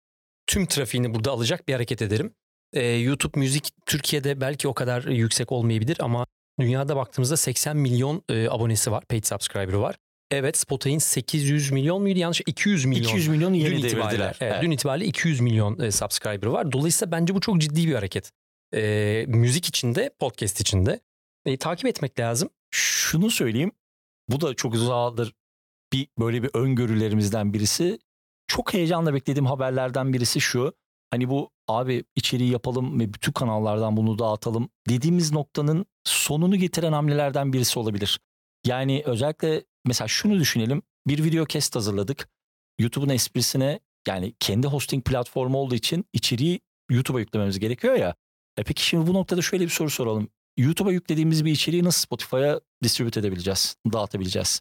tüm 0.47 0.67
trafiğini 0.67 1.15
burada 1.15 1.31
alacak 1.31 1.69
bir 1.69 1.73
hareket 1.73 2.03
ederim. 2.03 2.35
Ee, 2.73 2.87
YouTube 2.87 3.41
müzik 3.41 3.69
Türkiye'de 3.87 4.41
belki 4.41 4.69
o 4.69 4.75
kadar 4.75 5.05
yüksek 5.05 5.53
olmayabilir 5.53 5.97
ama 6.01 6.27
dünyada 6.61 6.97
baktığımızda 6.97 7.37
80 7.37 7.77
milyon 7.77 8.23
e, 8.29 8.49
abonesi 8.49 8.93
var, 8.93 9.05
paid 9.05 9.25
subscriber'ı 9.25 9.81
var. 9.81 9.97
Evet 10.31 10.57
Spotify'ın 10.57 10.99
800 10.99 11.71
milyon 11.71 12.03
muydu 12.03 12.19
yanlış 12.19 12.41
200 12.47 12.85
milyon. 12.85 13.09
200 13.09 13.29
milyon 13.29 13.53
yeni 13.55 13.71
dün 13.71 13.77
itibariyle, 13.77 14.25
evet, 14.25 14.37
evet. 14.41 14.63
Dün 14.63 14.71
itibariyle 14.71 15.07
200 15.07 15.41
milyon 15.41 15.79
e, 15.79 15.91
subscriber'ı 15.91 16.53
var. 16.53 16.73
Dolayısıyla 16.73 17.13
bence 17.13 17.35
bu 17.35 17.41
çok 17.41 17.61
ciddi 17.61 17.89
bir 17.89 17.95
hareket. 17.95 18.33
E, 18.75 19.25
müzik 19.29 19.67
içinde, 19.67 20.11
podcast 20.19 20.61
içinde. 20.61 21.01
E, 21.47 21.57
takip 21.57 21.87
etmek 21.87 22.21
lazım. 22.21 22.49
Şunu 22.71 23.31
söyleyeyim. 23.31 23.73
Bu 24.29 24.41
da 24.41 24.55
çok 24.55 24.75
uzağdır 24.75 25.33
bir 25.93 26.09
böyle 26.19 26.43
bir 26.43 26.51
öngörülerimizden 26.55 27.53
birisi. 27.53 27.99
Çok 28.47 28.75
heyecanla 28.75 29.15
beklediğim 29.15 29.47
haberlerden 29.47 30.13
birisi 30.13 30.41
şu. 30.41 30.73
Hani 31.11 31.29
bu 31.29 31.51
abi 31.69 32.05
içeriği 32.17 32.51
yapalım 32.51 33.01
ve 33.01 33.15
bütün 33.15 33.33
kanallardan 33.33 33.97
bunu 33.97 34.19
dağıtalım 34.19 34.69
dediğimiz 34.89 35.33
noktanın 35.33 35.87
sonunu 36.05 36.57
getiren 36.57 36.93
hamlelerden 36.93 37.53
birisi 37.53 37.79
olabilir. 37.79 38.21
Yani 38.67 39.03
özellikle 39.07 39.65
mesela 39.87 40.09
şunu 40.09 40.41
düşünelim. 40.41 40.83
Bir 41.07 41.25
video 41.25 41.47
cast 41.47 41.77
hazırladık. 41.77 42.29
YouTube'un 42.79 43.09
esprisine 43.09 43.81
yani 44.09 44.35
kendi 44.41 44.67
hosting 44.67 45.05
platformu 45.05 45.59
olduğu 45.59 45.75
için 45.75 46.05
içeriği 46.13 46.61
YouTube'a 46.91 47.21
yüklememiz 47.21 47.59
gerekiyor 47.59 47.95
ya. 47.95 48.15
E 48.57 48.63
peki 48.63 48.87
şimdi 48.87 49.07
bu 49.07 49.15
noktada 49.15 49.43
şöyle 49.43 49.65
bir 49.65 49.71
soru 49.71 49.91
soralım. 49.91 50.29
YouTube'a 50.57 50.93
yüklediğimiz 50.93 51.45
bir 51.45 51.53
içeriği 51.53 51.85
nasıl 51.85 52.01
Spotify'a 52.01 52.61
distribüt 52.83 53.17
edebileceğiz, 53.17 53.77
dağıtabileceğiz? 53.93 54.61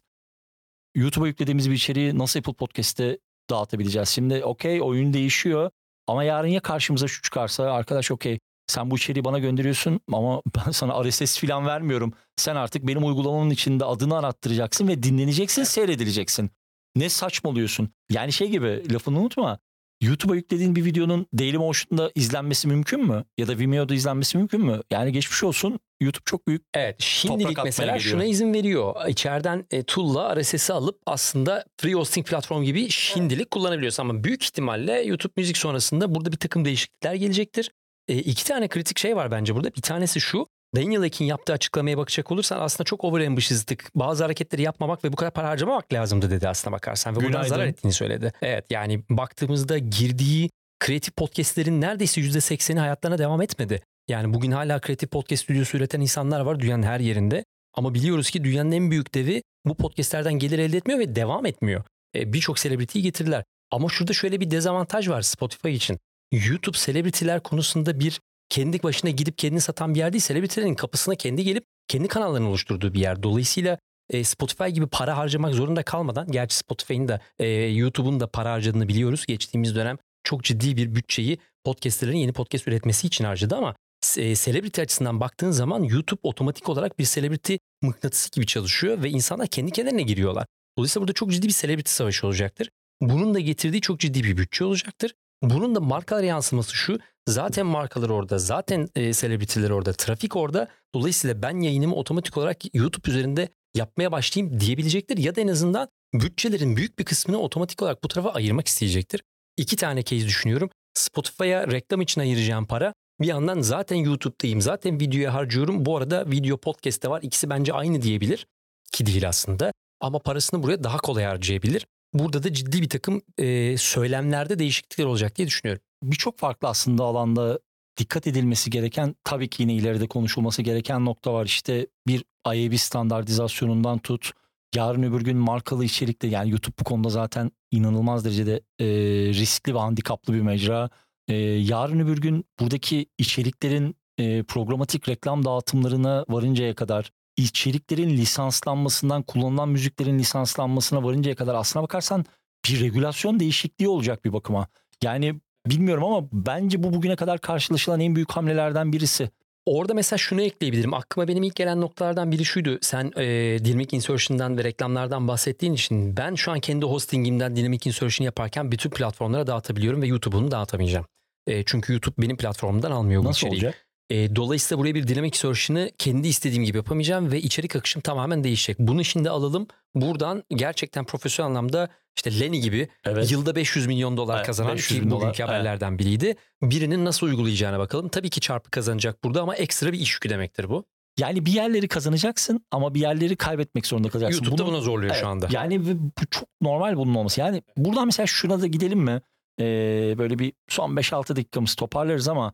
YouTube'a 0.94 1.26
yüklediğimiz 1.26 1.70
bir 1.70 1.74
içeriği 1.74 2.18
nasıl 2.18 2.38
Apple 2.40 2.52
Podcast'te 2.52 3.18
dağıtabileceğiz? 3.50 4.08
Şimdi 4.08 4.44
okey 4.44 4.82
oyun 4.82 5.12
değişiyor 5.12 5.70
ama 6.06 6.24
yarın 6.24 6.48
ya 6.48 6.60
karşımıza 6.60 7.08
şu 7.08 7.22
çıkarsa 7.22 7.72
arkadaş 7.72 8.10
okey 8.10 8.38
sen 8.66 8.90
bu 8.90 8.96
içeriği 8.96 9.24
bana 9.24 9.38
gönderiyorsun 9.38 10.00
ama 10.12 10.42
ben 10.56 10.70
sana 10.70 11.04
RSS 11.04 11.38
falan 11.40 11.66
vermiyorum. 11.66 12.12
Sen 12.36 12.56
artık 12.56 12.86
benim 12.86 13.04
uygulamamın 13.04 13.50
içinde 13.50 13.84
adını 13.84 14.18
arattıracaksın 14.18 14.88
ve 14.88 15.02
dinleneceksin, 15.02 15.64
seyredileceksin. 15.64 16.50
Ne 16.96 17.08
saçmalıyorsun? 17.08 17.88
Yani 18.10 18.32
şey 18.32 18.48
gibi 18.48 18.92
lafını 18.92 19.20
unutma. 19.20 19.58
YouTube'a 20.00 20.36
yüklediğin 20.36 20.76
bir 20.76 20.84
videonun 20.84 21.26
Dailymotion'da 21.38 22.10
izlenmesi 22.14 22.68
mümkün 22.68 23.06
mü? 23.06 23.24
Ya 23.38 23.48
da 23.48 23.58
Vimeo'da 23.58 23.94
izlenmesi 23.94 24.38
mümkün 24.38 24.60
mü? 24.60 24.80
Yani 24.90 25.12
geçmiş 25.12 25.44
olsun 25.44 25.80
YouTube 26.00 26.22
çok 26.24 26.46
büyük 26.46 26.62
Evet 26.74 26.96
şimdilik 26.98 27.58
mesela 27.64 27.96
geliyor. 27.96 28.12
şuna 28.12 28.24
izin 28.24 28.54
veriyor. 28.54 29.08
İçeriden 29.08 29.66
e, 29.70 29.82
tool'la 29.82 30.40
RSS'i 30.40 30.72
alıp 30.72 31.00
aslında 31.06 31.64
free 31.80 31.92
hosting 31.94 32.26
platform 32.26 32.62
gibi 32.62 32.90
şimdilik 32.90 33.50
kullanabiliyorsun. 33.50 34.02
Ama 34.02 34.24
büyük 34.24 34.44
ihtimalle 34.44 35.02
YouTube 35.02 35.32
müzik 35.36 35.56
sonrasında 35.56 36.14
burada 36.14 36.32
bir 36.32 36.36
takım 36.36 36.64
değişiklikler 36.64 37.14
gelecektir. 37.14 37.70
E, 38.08 38.18
iki 38.18 38.44
tane 38.44 38.68
kritik 38.68 38.98
şey 38.98 39.16
var 39.16 39.30
bence 39.30 39.54
burada. 39.54 39.74
Bir 39.74 39.82
tanesi 39.82 40.20
şu. 40.20 40.46
Daniel 40.76 41.02
Ek'in 41.02 41.24
yaptığı 41.24 41.52
açıklamaya 41.52 41.98
bakacak 41.98 42.32
olursan 42.32 42.60
aslında 42.60 42.84
çok 42.84 43.04
over 43.04 43.26
ambitious'tık. 43.26 43.90
Bazı 43.94 44.24
hareketleri 44.24 44.62
yapmamak 44.62 45.04
ve 45.04 45.12
bu 45.12 45.16
kadar 45.16 45.32
para 45.32 45.48
harcamamak 45.48 45.92
lazımdı 45.92 46.30
dedi 46.30 46.48
aslına 46.48 46.72
bakarsan. 46.76 47.12
Ve 47.12 47.16
buradan 47.16 47.30
Günaydın. 47.30 47.48
zarar 47.48 47.66
ettiğini 47.66 47.92
söyledi. 47.92 48.32
Evet 48.42 48.66
yani 48.70 49.02
baktığımızda 49.10 49.78
girdiği 49.78 50.50
kreatif 50.80 51.16
podcastlerin 51.16 51.80
neredeyse 51.80 52.20
%80'i 52.20 52.78
hayatlarına 52.78 53.18
devam 53.18 53.42
etmedi. 53.42 53.82
Yani 54.08 54.34
bugün 54.34 54.50
hala 54.50 54.80
kreatif 54.80 55.10
podcast 55.10 55.42
stüdyosu 55.44 55.76
üreten 55.76 56.00
insanlar 56.00 56.40
var 56.40 56.60
dünyanın 56.60 56.82
her 56.82 57.00
yerinde. 57.00 57.44
Ama 57.74 57.94
biliyoruz 57.94 58.30
ki 58.30 58.44
dünyanın 58.44 58.72
en 58.72 58.90
büyük 58.90 59.14
devi 59.14 59.42
bu 59.66 59.74
podcastlerden 59.76 60.32
gelir 60.32 60.58
elde 60.58 60.76
etmiyor 60.76 61.00
ve 61.00 61.14
devam 61.16 61.46
etmiyor. 61.46 61.84
E, 62.14 62.32
Birçok 62.32 62.58
selebritiyi 62.58 63.02
getirdiler. 63.04 63.44
Ama 63.70 63.88
şurada 63.88 64.12
şöyle 64.12 64.40
bir 64.40 64.50
dezavantaj 64.50 65.08
var 65.08 65.22
Spotify 65.22 65.70
için. 65.70 65.98
YouTube 66.32 66.78
selebritiler 66.78 67.40
konusunda 67.42 68.00
bir 68.00 68.20
kendi 68.50 68.82
başına 68.82 69.10
gidip 69.10 69.38
kendini 69.38 69.60
satan 69.60 69.94
bir 69.94 69.98
yer 69.98 70.12
değil. 70.12 70.22
Selebritilerin 70.22 70.74
kapısına 70.74 71.14
kendi 71.14 71.44
gelip 71.44 71.64
kendi 71.88 72.08
kanallarını 72.08 72.48
oluşturduğu 72.48 72.94
bir 72.94 73.00
yer. 73.00 73.22
Dolayısıyla 73.22 73.78
e, 74.10 74.24
Spotify 74.24 74.68
gibi 74.68 74.86
para 74.86 75.16
harcamak 75.16 75.54
zorunda 75.54 75.82
kalmadan, 75.82 76.30
gerçi 76.30 76.56
Spotify'ın 76.56 77.08
da 77.08 77.20
e, 77.38 77.48
YouTube'un 77.48 78.20
da 78.20 78.26
para 78.26 78.52
harcadığını 78.52 78.88
biliyoruz. 78.88 79.26
Geçtiğimiz 79.26 79.74
dönem 79.74 79.98
çok 80.24 80.44
ciddi 80.44 80.76
bir 80.76 80.94
bütçeyi 80.94 81.38
podcastlerin 81.64 82.16
yeni 82.16 82.32
podcast 82.32 82.68
üretmesi 82.68 83.06
için 83.06 83.24
harcadı 83.24 83.56
ama 83.56 83.74
e, 84.16 84.34
celebrity 84.36 84.82
açısından 84.82 85.20
baktığın 85.20 85.50
zaman 85.50 85.82
YouTube 85.82 86.20
otomatik 86.22 86.68
olarak 86.68 86.98
bir 86.98 87.04
celebrity 87.04 87.54
mıknatısı 87.82 88.30
gibi 88.30 88.46
çalışıyor 88.46 89.02
ve 89.02 89.10
insanlar 89.10 89.46
kendi 89.46 89.70
kendilerine 89.70 90.02
giriyorlar. 90.02 90.46
Dolayısıyla 90.78 91.02
burada 91.02 91.12
çok 91.12 91.30
ciddi 91.30 91.48
bir 91.48 91.52
celebrity 91.52 91.90
savaşı 91.90 92.26
olacaktır. 92.26 92.70
Bunun 93.00 93.34
da 93.34 93.40
getirdiği 93.40 93.80
çok 93.80 94.00
ciddi 94.00 94.24
bir 94.24 94.36
bütçe 94.36 94.64
olacaktır. 94.64 95.14
Bunun 95.42 95.74
da 95.74 95.80
markalara 95.80 96.26
yansıması 96.26 96.76
şu. 96.76 96.98
Zaten 97.30 97.66
markalar 97.66 98.08
orada, 98.08 98.38
zaten 98.38 98.88
e, 98.96 99.12
celebrity'ler 99.12 99.70
orada, 99.70 99.92
trafik 99.92 100.36
orada. 100.36 100.68
Dolayısıyla 100.94 101.42
ben 101.42 101.60
yayınımı 101.60 101.94
otomatik 101.94 102.36
olarak 102.36 102.74
YouTube 102.74 103.10
üzerinde 103.10 103.48
yapmaya 103.74 104.12
başlayayım 104.12 104.60
diyebilecektir. 104.60 105.18
Ya 105.18 105.36
da 105.36 105.40
en 105.40 105.48
azından 105.48 105.88
bütçelerin 106.14 106.76
büyük 106.76 106.98
bir 106.98 107.04
kısmını 107.04 107.38
otomatik 107.38 107.82
olarak 107.82 108.04
bu 108.04 108.08
tarafa 108.08 108.30
ayırmak 108.30 108.68
isteyecektir. 108.68 109.22
İki 109.56 109.76
tane 109.76 110.02
case 110.04 110.26
düşünüyorum. 110.26 110.70
Spotify'a 110.94 111.66
reklam 111.66 112.00
için 112.00 112.20
ayıracağım 112.20 112.66
para 112.66 112.94
bir 113.20 113.26
yandan 113.26 113.60
zaten 113.60 113.96
YouTube'dayım. 113.96 114.60
Zaten 114.60 115.00
videoya 115.00 115.34
harcıyorum. 115.34 115.86
Bu 115.86 115.96
arada 115.96 116.30
video 116.30 116.56
podcast'te 116.56 117.10
var. 117.10 117.22
İkisi 117.22 117.50
bence 117.50 117.72
aynı 117.72 118.02
diyebilir. 118.02 118.46
Ki 118.92 119.06
değil 119.06 119.28
aslında. 119.28 119.72
Ama 120.00 120.18
parasını 120.18 120.62
buraya 120.62 120.84
daha 120.84 120.96
kolay 120.96 121.24
harcayabilir. 121.24 121.86
Burada 122.14 122.42
da 122.42 122.52
ciddi 122.52 122.82
bir 122.82 122.88
takım 122.88 123.22
e, 123.38 123.76
söylemlerde 123.76 124.58
değişiklikler 124.58 125.04
olacak 125.04 125.36
diye 125.36 125.48
düşünüyorum. 125.48 125.82
Birçok 126.02 126.38
farklı 126.38 126.68
aslında 126.68 127.04
alanda 127.04 127.58
dikkat 127.96 128.26
edilmesi 128.26 128.70
gereken 128.70 129.14
tabii 129.24 129.48
ki 129.48 129.62
yine 129.62 129.74
ileride 129.74 130.08
konuşulması 130.08 130.62
gereken 130.62 131.04
nokta 131.04 131.32
var. 131.32 131.46
İşte 131.46 131.86
bir 132.06 132.24
IAB 132.54 132.74
standartizasyonundan 132.74 133.98
tut 133.98 134.32
yarın 134.74 135.02
öbür 135.02 135.20
gün 135.20 135.36
markalı 135.36 135.84
içerikte 135.84 136.26
yani 136.26 136.50
YouTube 136.50 136.74
bu 136.80 136.84
konuda 136.84 137.08
zaten 137.08 137.50
inanılmaz 137.70 138.24
derecede 138.24 138.60
e, 138.78 138.86
riskli 139.34 139.74
ve 139.74 139.78
handikaplı 139.78 140.34
bir 140.34 140.40
mecra. 140.40 140.90
E, 141.28 141.34
yarın 141.36 142.00
öbür 142.00 142.18
gün 142.18 142.44
buradaki 142.60 143.06
içeriklerin 143.18 143.96
e, 144.18 144.42
programatik 144.42 145.08
reklam 145.08 145.44
dağıtımlarına 145.44 146.24
varıncaya 146.28 146.74
kadar 146.74 147.10
içeriklerin 147.36 148.10
lisanslanmasından 148.10 149.22
kullanılan 149.22 149.68
müziklerin 149.68 150.18
lisanslanmasına 150.18 151.04
varıncaya 151.04 151.36
kadar 151.36 151.54
aslına 151.54 151.82
bakarsan 151.82 152.24
bir 152.68 152.80
regülasyon 152.80 153.40
değişikliği 153.40 153.88
olacak 153.88 154.24
bir 154.24 154.32
bakıma. 154.32 154.68
Yani 155.02 155.40
bilmiyorum 155.66 156.04
ama 156.04 156.28
bence 156.32 156.82
bu 156.82 156.92
bugüne 156.94 157.16
kadar 157.16 157.38
karşılaşılan 157.38 158.00
en 158.00 158.14
büyük 158.14 158.32
hamlelerden 158.32 158.92
birisi. 158.92 159.30
Orada 159.66 159.94
mesela 159.94 160.18
şunu 160.18 160.42
ekleyebilirim. 160.42 160.94
Aklıma 160.94 161.28
benim 161.28 161.42
ilk 161.42 161.56
gelen 161.56 161.80
noktalardan 161.80 162.32
biri 162.32 162.44
şuydu. 162.44 162.78
Sen 162.80 163.12
e, 163.16 163.24
Dynamic 163.64 163.96
Insertion'dan 163.96 164.58
ve 164.58 164.64
reklamlardan 164.64 165.28
bahsettiğin 165.28 165.72
için 165.72 166.16
ben 166.16 166.34
şu 166.34 166.50
an 166.52 166.60
kendi 166.60 166.86
hostingimden 166.86 167.56
Dynamic 167.56 167.80
Insertion 167.84 168.24
yaparken 168.24 168.72
bütün 168.72 168.90
platformlara 168.90 169.46
dağıtabiliyorum 169.46 170.02
ve 170.02 170.06
YouTube'unu 170.06 170.50
dağıtamayacağım. 170.50 171.06
E, 171.46 171.64
çünkü 171.64 171.92
YouTube 171.92 172.14
benim 172.18 172.36
platformumdan 172.36 172.90
almıyor 172.90 173.24
bu 173.24 173.28
Nasıl 173.28 173.38
içeriği. 173.46 173.56
olacak? 173.66 173.86
E, 174.10 174.36
dolayısıyla 174.36 174.80
buraya 174.80 174.94
bir 174.94 175.08
dinamik 175.08 175.34
insertion'ı 175.36 175.90
kendi 175.98 176.28
istediğim 176.28 176.64
gibi 176.64 176.76
yapamayacağım 176.76 177.32
ve 177.32 177.40
içerik 177.40 177.76
akışım 177.76 178.02
tamamen 178.02 178.44
değişecek. 178.44 178.78
Bunu 178.78 179.04
şimdi 179.04 179.30
alalım. 179.30 179.66
Buradan 179.94 180.44
gerçekten 180.50 181.04
profesyonel 181.04 181.50
anlamda 181.50 181.88
işte 182.24 182.40
Lenny 182.40 182.60
gibi 182.60 182.88
Evet. 183.04 183.30
yılda 183.32 183.56
500 183.56 183.86
milyon 183.86 184.16
dolar 184.16 184.44
kazanan 184.44 184.72
500 184.74 185.00
ki 185.00 185.04
bin 185.04 185.10
bugünkü 185.10 185.38
dolar, 185.38 185.48
haberlerden 185.48 185.98
biriydi. 185.98 186.36
Birinin 186.62 187.04
nasıl 187.04 187.26
uygulayacağına 187.26 187.78
bakalım. 187.78 188.08
Tabii 188.08 188.30
ki 188.30 188.40
çarpı 188.40 188.70
kazanacak 188.70 189.24
burada 189.24 189.42
ama 189.42 189.56
ekstra 189.56 189.92
bir 189.92 190.00
iş 190.00 190.14
yükü 190.14 190.28
demektir 190.30 190.68
bu. 190.68 190.84
Yani 191.18 191.46
bir 191.46 191.52
yerleri 191.52 191.88
kazanacaksın 191.88 192.66
ama 192.70 192.94
bir 192.94 193.00
yerleri 193.00 193.36
kaybetmek 193.36 193.86
zorunda 193.86 194.08
kalacaksın. 194.08 194.36
YouTube'da 194.44 194.66
Bunu- 194.66 194.72
buna 194.74 194.80
zorluyor 194.80 195.10
Evet, 195.12 195.20
şu 195.20 195.28
anda. 195.28 195.48
Yani 195.50 195.86
bu 195.86 196.26
çok 196.30 196.48
normal 196.60 196.96
bunun 196.96 197.14
olması. 197.14 197.40
Yani 197.40 197.62
buradan 197.76 198.06
mesela 198.06 198.26
şuna 198.26 198.60
da 198.60 198.66
gidelim 198.66 198.98
mi? 199.00 199.20
Ee, 199.60 200.14
böyle 200.18 200.38
bir 200.38 200.52
son 200.68 200.96
5-6 200.96 201.36
dakikamız 201.36 201.74
toparlarız 201.74 202.28
ama 202.28 202.52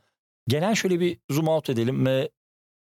genel 0.49 0.75
şöyle 0.75 1.00
bir 1.00 1.18
zoom 1.30 1.49
out 1.49 1.70
edelim 1.70 2.06
ve 2.06 2.30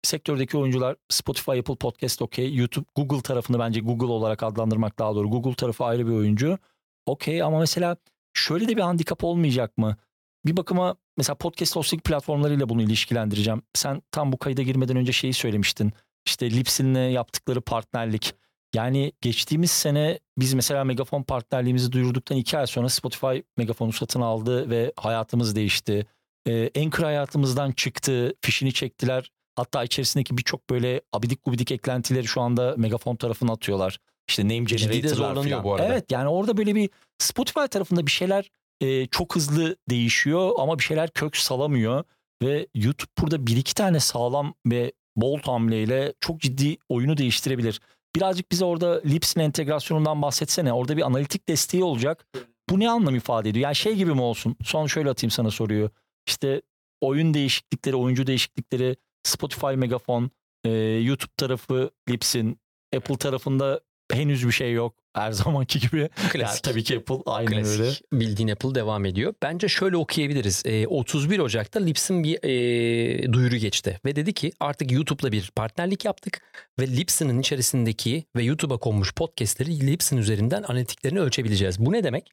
sektördeki 0.04 0.58
oyuncular 0.58 0.96
Spotify, 1.10 1.52
Apple 1.52 1.76
Podcast 1.76 2.22
okey. 2.22 2.56
YouTube, 2.56 2.86
Google 2.96 3.22
tarafını 3.22 3.60
bence 3.60 3.80
Google 3.80 4.06
olarak 4.06 4.44
adlandırmak 4.44 5.00
daha 5.00 5.16
doğru. 5.16 5.30
Google 5.30 5.54
tarafı 5.56 5.84
ayrı 5.86 6.08
bir 6.08 6.12
oyuncu. 6.12 6.58
Okey 7.06 7.44
ama 7.44 7.60
mesela 7.60 7.98
şöyle 8.34 8.68
de 8.68 8.78
bir 8.78 8.82
handikap 8.82 9.24
olmayacak 9.24 9.78
mı? 9.78 9.98
Bir 10.46 10.58
bakıma 10.58 10.96
mesela 11.18 11.36
podcast 11.36 11.76
hosting 11.76 12.04
platformlarıyla 12.04 12.70
bunu 12.70 12.82
ilişkilendireceğim. 12.82 13.62
Sen 13.74 14.02
tam 14.12 14.32
bu 14.32 14.38
kayda 14.38 14.62
girmeden 14.62 14.98
önce 14.98 15.12
şeyi 15.12 15.34
söylemiştin. 15.34 15.94
İşte 16.26 16.52
Lipsin'le 16.52 17.12
yaptıkları 17.12 17.62
partnerlik. 17.62 18.34
Yani 18.74 19.12
geçtiğimiz 19.22 19.72
sene 19.72 20.20
biz 20.38 20.54
mesela 20.54 20.84
Megafon 20.84 21.24
partnerliğimizi 21.24 21.92
duyurduktan 21.92 22.38
iki 22.38 22.58
ay 22.58 22.68
sonra 22.68 22.90
Spotify 22.90 23.42
Megafon'u 23.58 23.94
satın 23.94 24.22
aldı 24.22 24.70
ve 24.70 24.94
hayatımız 24.96 25.56
değişti. 25.56 26.06
Ee, 26.48 26.82
Anchor 26.82 27.04
hayatımızdan 27.04 27.72
çıktı, 27.72 28.34
fişini 28.42 28.74
çektiler. 28.74 29.32
Hatta 29.56 29.84
içerisindeki 29.84 30.38
birçok 30.38 30.70
böyle 30.70 31.02
abidik 31.14 31.46
gubidik 31.46 31.72
eklentileri 31.72 32.28
şu 32.28 32.42
anda 32.42 32.76
Megafon 32.78 33.16
tarafına 33.16 33.52
atıyorlar. 33.52 34.00
İşte 34.32 34.44
name 34.44 34.66
Ciddi 34.66 34.82
generator'lar 34.82 35.16
zorlanıyor 35.16 35.52
falan. 35.52 35.64
bu 35.64 35.74
arada. 35.74 35.86
Evet 35.88 36.12
yani 36.12 36.28
orada 36.28 36.58
böyle 36.58 36.76
bir 36.76 36.90
Spotify 37.20 37.66
tarafında 37.66 38.06
bir 38.06 38.12
şeyler 38.12 38.52
e, 38.82 39.06
çok 39.08 39.36
hızlı 39.36 39.76
değişiyor 39.90 40.52
ama 40.58 40.80
bir 40.80 40.84
şeyler 40.84 41.10
kök 41.12 41.38
salamıyor. 41.38 42.04
Ve 42.44 42.68
YouTube 42.76 43.12
burada 43.22 43.48
bir 43.48 43.58
iki 43.58 43.76
tane 43.76 44.00
sağlam 44.00 44.54
ve 44.68 44.92
bold 45.16 45.48
hamleyle 45.48 46.14
çok 46.20 46.40
ciddi 46.40 46.78
oyunu 46.90 47.18
değiştirebilir. 47.18 47.82
Birazcık 48.16 48.52
bize 48.52 48.66
orada 48.66 49.02
Lips'in 49.06 49.40
entegrasyonundan 49.42 50.22
bahsetsene. 50.22 50.74
Orada 50.74 50.98
bir 50.98 51.02
analitik 51.02 51.50
desteği 51.50 51.84
olacak. 51.84 52.26
Bu 52.70 52.80
ne 52.80 52.90
anlam 52.90 53.16
ifade 53.16 53.50
ediyor? 53.50 53.64
Yani 53.64 53.76
şey 53.76 53.96
gibi 53.96 54.14
mi 54.14 54.22
olsun? 54.22 54.56
Son 54.64 54.88
şöyle 54.88 55.10
atayım 55.10 55.32
sana 55.32 55.52
soruyu. 55.52 55.90
İşte 56.28 56.62
oyun 57.02 57.34
değişiklikleri, 57.34 57.96
oyuncu 57.96 58.28
değişiklikleri, 58.28 58.96
Spotify 59.24 59.68
Megafon, 59.76 60.32
Ee, 60.66 60.70
YouTube 61.04 61.32
tarafı 61.38 61.90
Lipsin, 62.10 62.60
Apple 62.96 63.18
tarafında 63.18 63.82
henüz 64.14 64.48
bir 64.48 64.52
şey 64.52 64.74
yok. 64.74 64.96
Her 65.14 65.32
zamanki 65.42 65.80
gibi. 65.80 66.10
Klasik. 66.32 66.36
Yani 66.36 66.74
tabii 66.74 66.84
ki 66.84 66.98
Apple 66.98 67.16
aynen 67.26 67.52
Klasik. 67.52 67.80
öyle. 67.82 67.92
Bildiğin 68.14 68.50
Apple 68.50 68.76
devam 68.76 69.06
ediyor. 69.06 69.34
Bence 69.44 69.68
şöyle 69.68 69.98
okuyabiliriz. 69.98 70.64
E, 70.66 70.88
31 70.88 71.40
Ocak'ta 71.40 71.80
Lipsin 71.80 72.24
bir 72.24 72.40
e, 72.44 73.34
duyuru 73.34 73.56
geçti. 73.56 74.00
Ve 74.06 74.16
dedi 74.16 74.34
ki 74.34 74.52
artık 74.60 74.92
YouTube'la 74.92 75.32
bir 75.32 75.52
partnerlik 75.56 76.06
yaptık. 76.06 76.42
Ve 76.80 76.88
Lipsin'in 76.88 77.40
içerisindeki 77.40 78.24
ve 78.36 78.44
YouTube'a 78.44 78.78
konmuş 78.78 79.14
podcastleri 79.14 79.88
Lipsin 79.88 80.18
üzerinden 80.18 80.64
analitiklerini 80.64 81.20
ölçebileceğiz. 81.20 81.80
Bu 81.86 81.92
ne 81.92 82.04
demek? 82.04 82.32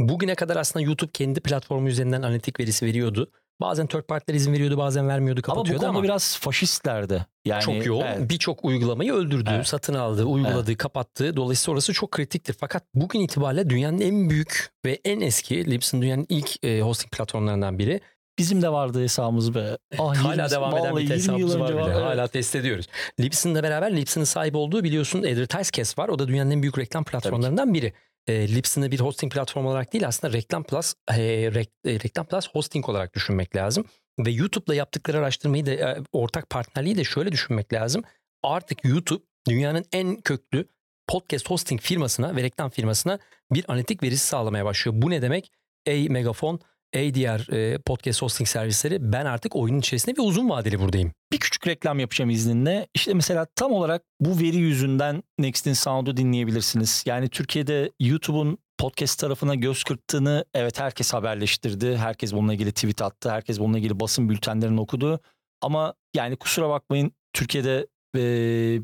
Bugüne 0.00 0.34
kadar 0.34 0.56
aslında 0.56 0.86
YouTube 0.86 1.10
kendi 1.12 1.40
platformu 1.40 1.88
üzerinden 1.88 2.22
analitik 2.22 2.60
verisi 2.60 2.86
veriyordu. 2.86 3.30
Bazen 3.60 3.86
third 3.86 4.02
party'ler 4.02 4.34
izin 4.36 4.52
veriyordu 4.52 4.78
bazen 4.78 5.08
vermiyordu 5.08 5.40
Ama 5.44 5.54
bu 5.54 5.54
kapatıyordu 5.54 5.80
konuda 5.80 5.98
ama, 5.98 6.02
biraz 6.04 6.38
faşistlerdi. 6.38 7.26
Yani, 7.44 7.62
çok 7.62 7.86
yoğun. 7.86 8.04
evet. 8.04 8.30
Birçok 8.30 8.64
uygulamayı 8.64 9.12
öldürdü, 9.12 9.50
Evet. 9.54 9.66
satın 9.66 9.94
aldı, 9.94 10.24
uyguladı, 10.24 10.76
kapattı. 10.76 11.36
Dolayısıyla 11.36 11.72
orası 11.74 11.92
çok 11.92 12.10
kritiktir. 12.10 12.56
Fakat 12.60 12.84
bugün 12.94 13.20
itibariyle 13.20 13.70
dünyanın 13.70 14.00
en 14.00 14.30
büyük 14.30 14.68
ve 14.86 15.00
en 15.04 15.20
eski 15.20 15.70
Libsyn 15.70 16.02
dünyanın 16.02 16.26
ilk 16.28 16.64
e, 16.64 16.80
hosting 16.80 17.12
platformlarından 17.12 17.78
biri. 17.78 18.00
Bizim 18.38 18.62
de 18.62 18.72
vardı 18.72 19.02
hesabımız 19.02 19.54
be. 19.54 19.78
Ah, 19.98 20.16
Hala 20.16 20.42
20 20.44 20.50
devam 20.50 20.76
eden 20.76 20.96
bir 20.96 21.00
20 21.00 21.12
yıl 21.12 21.48
hesabımız 21.48 21.60
var 21.60 21.72
bile. 21.86 21.94
evet. 21.94 22.02
Hala 22.04 22.28
test 22.28 22.54
ediyoruz. 22.56 22.86
Libsyn'le 23.20 23.62
beraber 23.62 23.96
Libsyn'in 23.96 24.24
sahip 24.24 24.56
olduğu 24.56 24.84
biliyorsun 24.84 25.18
AdvertiseCast 25.18 25.98
var. 25.98 26.08
O 26.08 26.18
da 26.18 26.28
dünyanın 26.28 26.50
en 26.50 26.62
büyük 26.62 26.78
reklam 26.78 27.04
platformlarından 27.04 27.74
biri. 27.74 27.92
E, 28.26 28.54
Libsyn'ı 28.54 28.90
bir 28.90 29.00
hosting 29.00 29.32
platformu 29.32 29.68
olarak 29.70 29.92
değil 29.92 30.06
aslında 30.06 30.32
Reklam 30.32 30.64
Plus, 30.64 30.94
e, 31.08 31.14
Rek- 31.48 31.70
e, 31.84 31.94
Reklam 31.94 32.26
Plus 32.26 32.48
hosting 32.52 32.88
olarak 32.88 33.14
düşünmek 33.14 33.56
lazım. 33.56 33.84
Ve 34.18 34.30
YouTube'la 34.30 34.74
yaptıkları 34.74 35.18
araştırmayı 35.18 35.66
da 35.66 35.72
e, 35.72 35.98
ortak 36.12 36.50
partnerliği 36.50 36.96
de 36.96 37.04
şöyle 37.04 37.32
düşünmek 37.32 37.72
lazım. 37.72 38.02
Artık 38.42 38.84
YouTube 38.84 39.24
dünyanın 39.48 39.84
en 39.92 40.16
köklü 40.16 40.68
podcast 41.06 41.50
hosting 41.50 41.80
firmasına 41.80 42.36
ve 42.36 42.42
reklam 42.42 42.70
firmasına 42.70 43.18
bir 43.52 43.64
analitik 43.68 44.02
verisi 44.02 44.26
sağlamaya 44.26 44.64
başlıyor. 44.64 45.02
Bu 45.02 45.10
ne 45.10 45.22
demek? 45.22 45.52
Ey 45.86 46.08
Megafon, 46.08 46.60
ey 46.92 47.14
diğer 47.14 47.52
e, 47.52 47.78
podcast 47.78 48.22
hosting 48.22 48.48
servisleri 48.48 49.12
ben 49.12 49.26
artık 49.26 49.56
oyunun 49.56 49.78
içerisinde 49.78 50.16
ve 50.18 50.22
uzun 50.22 50.48
vadeli 50.48 50.80
buradayım. 50.80 51.12
bir 51.32 51.38
küçük 51.38 51.66
reklam 51.66 51.98
yapacağım 51.98 52.30
izninle. 52.30 52.86
İşte 52.94 53.14
mesela 53.14 53.46
tam 53.56 53.72
olarak 53.72 54.02
bu 54.20 54.38
veri 54.38 54.56
yüzünden 54.56 55.22
Next'in 55.38 55.72
Sound'u 55.72 56.16
dinleyebilirsiniz. 56.16 57.02
Yani 57.06 57.28
Türkiye'de 57.28 57.92
YouTube'un 58.00 58.58
podcast 58.78 59.18
tarafına 59.18 59.54
göz 59.54 59.84
kırptığını 59.84 60.44
evet 60.54 60.80
herkes 60.80 61.12
haberleştirdi. 61.12 61.96
Herkes 61.96 62.32
bununla 62.32 62.54
ilgili 62.54 62.72
tweet 62.72 63.02
attı. 63.02 63.30
Herkes 63.30 63.60
bununla 63.60 63.78
ilgili 63.78 64.00
basın 64.00 64.28
bültenlerini 64.28 64.80
okudu. 64.80 65.20
Ama 65.60 65.94
yani 66.16 66.36
kusura 66.36 66.68
bakmayın 66.68 67.12
Türkiye'de 67.32 67.86
e, 68.16 68.22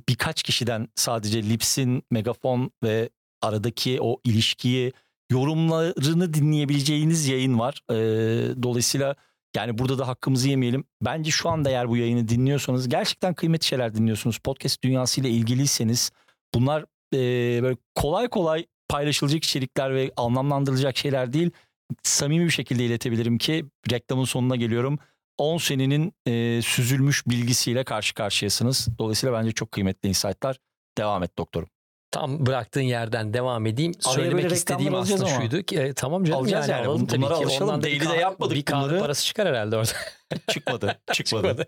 birkaç 0.09 0.43
kişiden 0.43 0.89
sadece 0.95 1.43
Lipsin, 1.43 2.03
Megafon 2.11 2.71
ve 2.85 3.11
aradaki 3.43 3.99
o 4.01 4.21
ilişkiyi 4.25 4.93
yorumlarını 5.30 6.35
dinleyebileceğiniz 6.35 7.28
yayın 7.28 7.59
var. 7.59 7.80
E, 7.90 7.95
dolayısıyla 8.62 9.16
yani 9.56 9.78
burada 9.78 9.99
da 9.99 10.09
hakkımızı 10.09 10.49
yemeyelim. 10.49 10.85
Bence 11.02 11.30
şu 11.30 11.49
anda 11.49 11.71
eğer 11.71 11.88
bu 11.88 11.97
yayını 11.97 12.28
dinliyorsanız 12.28 12.88
gerçekten 12.88 13.35
kıymetli 13.35 13.66
şeyler 13.66 13.95
dinliyorsunuz. 13.95 14.38
Podcast 14.38 14.85
dünyasıyla 14.85 15.30
ilgiliyseniz 15.30 16.11
bunlar 16.54 16.85
e, 17.14 17.18
böyle 17.62 17.76
kolay 17.95 18.28
kolay 18.28 18.66
paylaşılacak 18.88 19.45
içerikler 19.45 19.95
ve 19.95 20.12
anlamlandırılacak 20.16 20.97
şeyler 20.97 21.33
değil. 21.33 21.50
Samimi 22.02 22.45
bir 22.45 22.50
şekilde 22.50 22.85
iletebilirim 22.85 23.38
ki 23.38 23.64
reklamın 23.90 24.25
sonuna 24.25 24.56
geliyorum. 24.56 24.99
10 25.38 25.59
senenin 25.59 26.12
e, 26.26 26.62
süzülmüş 26.62 27.26
bilgisiyle 27.26 27.85
karşı 27.85 28.14
karşıyasınız. 28.14 28.88
Dolayısıyla 28.99 29.40
bence 29.40 29.52
çok 29.52 29.73
kıymetli 29.73 30.09
insightlar. 30.09 30.59
Devam 30.99 31.23
et 31.23 31.38
doktorum. 31.38 31.68
Tam 32.16 32.46
bıraktığın 32.46 32.80
yerden 32.80 33.35
devam 33.35 33.66
edeyim. 33.66 33.92
Araya 34.04 34.14
Söylemek 34.14 34.52
istediğim 34.52 34.94
aslında 34.94 35.25
ama. 35.25 35.40
şuydu 35.40 35.62
ki 35.62 35.78
e, 35.78 35.92
tamam 35.94 36.25
canım 36.25 36.40
Alacağız 36.40 36.68
yani, 36.68 36.78
yani. 36.78 36.88
alalım 36.88 37.06
tabii 37.06 37.20
ki. 37.20 37.26
alışalım. 37.28 37.68
Ondan 37.68 37.82
da 37.82 37.87
bir 37.87 37.90
Daily'de 37.90 38.04
kahve- 38.04 38.20
yapmadık 38.20 38.56
Bir 38.56 38.62
kahve 38.62 38.85
bunları. 38.85 39.00
parası 39.00 39.26
çıkar 39.26 39.49
herhalde 39.49 39.76
orada. 39.76 39.90
Çıkmadı. 40.52 40.99
Çıkmadı. 41.12 41.42
Çıkmadı. 41.49 41.66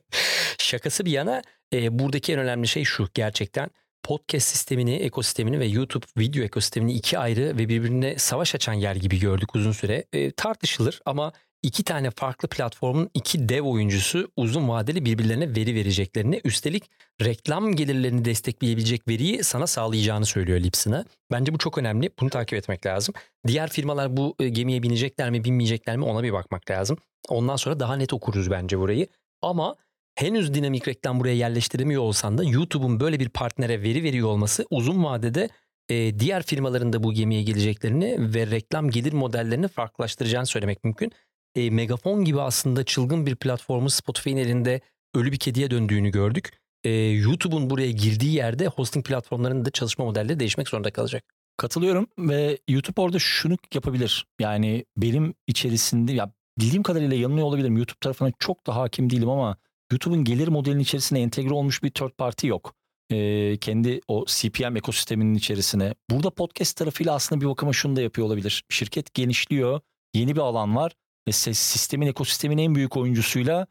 Şakası 0.59 1.05
bir 1.05 1.11
yana 1.11 1.43
e, 1.75 1.99
buradaki 1.99 2.33
en 2.33 2.39
önemli 2.39 2.69
şey 2.69 2.85
şu 2.85 3.09
gerçekten 3.15 3.71
podcast 4.03 4.49
sistemini, 4.49 4.95
ekosistemini 4.97 5.61
ve 5.61 5.67
YouTube 5.67 6.07
video 6.19 6.45
ekosistemini 6.45 6.93
iki 6.93 7.19
ayrı 7.19 7.43
ve 7.59 7.69
birbirine 7.69 8.19
savaş 8.19 8.55
açan 8.55 8.73
yer 8.73 8.97
gibi 8.97 9.19
gördük 9.21 9.55
uzun 9.55 9.73
süre. 9.73 10.05
E, 10.13 10.31
tartışılır 10.33 11.01
ama 11.07 11.33
iki 11.63 11.85
tane 11.85 12.11
farklı 12.11 12.49
platformun 12.49 13.11
iki 13.15 13.49
dev 13.49 13.63
oyuncusu 13.63 14.31
uzun 14.37 14.69
vadeli 14.69 15.05
birbirlerine 15.05 15.57
veri 15.57 15.75
vereceklerini 15.75 16.41
üstelik 16.45 16.91
reklam 17.25 17.77
gelirlerini 17.77 18.25
destekleyebilecek 18.25 19.09
veriyi 19.09 19.45
sana 19.45 19.67
sağlayacağını 19.67 20.27
söylüyor 20.27 20.61
Lipsyn'a. 20.61 21.05
Bence 21.33 21.55
bu 21.55 21.59
çok 21.59 21.79
önemli. 21.79 22.11
Bunu 22.21 22.31
takip 22.31 22.59
etmek 22.59 22.87
lazım. 22.87 23.15
Diğer 23.47 23.71
firmalar 23.71 24.17
bu 24.17 24.35
e, 24.41 24.49
gemiye 24.49 24.83
binecekler 24.83 25.31
mi 25.31 25.45
binmeyecekler 25.45 25.97
mi 25.97 26.05
ona 26.05 26.23
bir 26.23 26.33
bakmak 26.33 26.71
lazım. 26.71 26.97
Ondan 27.29 27.57
sonra 27.57 27.81
daha 27.81 27.97
net 27.97 28.13
okuruz 28.13 28.51
bence 28.51 28.79
burayı. 28.79 29.07
Ama 29.43 29.77
henüz 30.15 30.55
dinamik 30.55 30.89
reklam 30.89 31.21
buraya 31.21 31.35
yerleştiremiyor 31.35 32.03
olsan 32.03 32.39
da 32.39 32.45
YouTube'un 32.45 33.01
böyle 33.01 33.21
bir 33.21 33.29
partnere 33.29 33.83
veri 33.83 34.03
veriyor 34.03 34.29
olması 34.29 34.67
uzun 34.71 35.05
vadede 35.05 35.49
e, 35.89 36.19
diğer 36.19 36.43
firmaların 36.43 36.93
da 36.93 37.03
bu 37.03 37.13
gemiye 37.13 37.43
geleceklerini 37.43 38.35
ve 38.35 38.47
reklam 38.47 38.91
gelir 38.91 39.13
modellerini 39.13 39.69
farklılaştıracağını 39.69 40.47
söylemek 40.47 40.85
mümkün. 40.85 41.13
E, 41.59 41.71
Megafon 41.71 42.25
gibi 42.25 42.41
aslında 42.41 42.85
çılgın 42.85 43.27
bir 43.27 43.37
platformu 43.37 43.91
Spotify'ın 43.91 44.37
elinde 44.37 44.81
ölü 45.15 45.33
bir 45.33 45.37
kediye 45.37 45.71
döndüğünü 45.71 46.11
gördük. 46.11 46.53
E, 46.85 46.91
YouTube'un 46.91 47.71
buraya 47.71 47.91
girdiği 47.91 48.35
yerde 48.35 48.67
hosting 48.67 49.07
platformlarının 49.07 49.65
da 49.65 49.71
çalışma 49.71 50.05
modelleri 50.05 50.41
değişmek 50.41 50.69
zorunda 50.69 50.91
kalacak. 50.91 51.25
Katılıyorum 51.57 52.07
ve 52.19 52.59
YouTube 52.69 53.01
orada 53.01 53.19
şunu 53.19 53.57
yapabilir. 53.75 54.27
Yani 54.41 54.85
benim 54.97 55.35
içerisinde 55.47 56.13
ya 56.13 56.33
bildiğim 56.61 56.83
kadarıyla 56.83 57.17
yanılıyor 57.17 57.47
olabilirim. 57.47 57.77
YouTube 57.77 57.99
tarafına 58.01 58.33
çok 58.39 58.67
da 58.67 58.77
hakim 58.77 59.11
değilim 59.11 59.29
ama 59.29 59.57
YouTube'un 59.93 60.25
gelir 60.25 60.49
modelinin 60.49 60.83
içerisine 60.83 61.21
entegre 61.21 61.55
olmuş 61.55 61.83
bir 61.83 61.91
third 61.91 62.13
party 62.19 62.47
yok. 62.47 62.75
Ee, 63.13 63.57
kendi 63.57 64.01
o 64.09 64.25
CPM 64.29 64.77
ekosisteminin 64.77 65.35
içerisine. 65.35 65.95
Burada 66.11 66.31
podcast 66.31 66.77
tarafıyla 66.77 67.15
aslında 67.15 67.41
bir 67.41 67.47
bakıma 67.47 67.73
şunu 67.73 67.97
da 67.97 68.03
yapıyor 68.03 68.27
olabilir. 68.27 68.65
Şirket 68.69 69.15
genişliyor. 69.15 69.81
Yeni 70.15 70.37
bir 70.37 70.41
alan 70.41 70.77
var 70.77 70.93
sistemin 71.33 72.07
ekosistemin 72.07 72.59
en 72.59 72.75
büyük 72.75 72.97
oyuncusuyla 72.97 73.67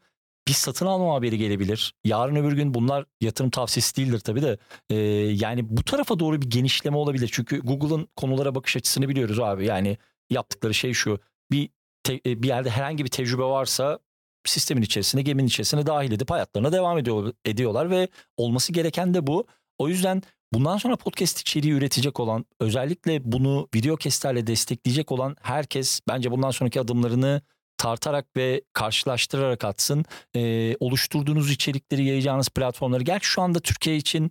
bir 0.48 0.52
satın 0.52 0.86
alma 0.86 1.14
haberi 1.14 1.38
gelebilir. 1.38 1.94
Yarın 2.04 2.36
öbür 2.36 2.52
gün 2.52 2.74
bunlar 2.74 3.04
yatırım 3.20 3.50
tavsiyesi 3.50 3.96
değildir 3.96 4.20
tabii 4.20 4.42
de. 4.42 4.58
Ee, 4.90 4.96
yani 5.34 5.76
bu 5.76 5.84
tarafa 5.84 6.18
doğru 6.18 6.42
bir 6.42 6.50
genişleme 6.50 6.96
olabilir. 6.96 7.30
Çünkü 7.32 7.60
Google'ın 7.60 8.08
konulara 8.16 8.54
bakış 8.54 8.76
açısını 8.76 9.08
biliyoruz 9.08 9.40
abi. 9.40 9.66
Yani 9.66 9.98
yaptıkları 10.30 10.74
şey 10.74 10.92
şu. 10.92 11.20
Bir 11.50 11.70
te- 12.02 12.20
e, 12.26 12.42
bir 12.42 12.48
yerde 12.48 12.70
herhangi 12.70 13.04
bir 13.04 13.10
tecrübe 13.10 13.42
varsa 13.42 13.98
sistemin 14.44 14.82
içerisine, 14.82 15.22
geminin 15.22 15.46
içerisine 15.46 15.86
dahil 15.86 16.12
edip 16.12 16.30
hayatlarına 16.30 16.72
devam 16.72 16.98
ediyor, 16.98 17.32
ediyorlar 17.44 17.90
ve 17.90 18.08
olması 18.36 18.72
gereken 18.72 19.14
de 19.14 19.26
bu. 19.26 19.46
O 19.78 19.88
yüzden 19.88 20.22
bundan 20.52 20.76
sonra 20.76 20.96
podcast 20.96 21.40
içeriği 21.40 21.72
üretecek 21.72 22.20
olan, 22.20 22.44
özellikle 22.60 23.32
bunu 23.32 23.68
video 23.74 23.96
kestlerle 23.96 24.46
destekleyecek 24.46 25.12
olan 25.12 25.36
herkes 25.42 26.00
bence 26.08 26.30
bundan 26.30 26.50
sonraki 26.50 26.80
adımlarını 26.80 27.42
tartarak 27.78 28.36
ve 28.36 28.62
karşılaştırarak 28.72 29.64
atsın. 29.64 30.04
Ee, 30.36 30.76
oluşturduğunuz 30.80 31.50
içerikleri 31.50 32.04
yayacağınız 32.04 32.48
platformları. 32.48 33.02
Gerçi 33.02 33.26
şu 33.26 33.42
anda 33.42 33.60
Türkiye 33.60 33.96
için 33.96 34.30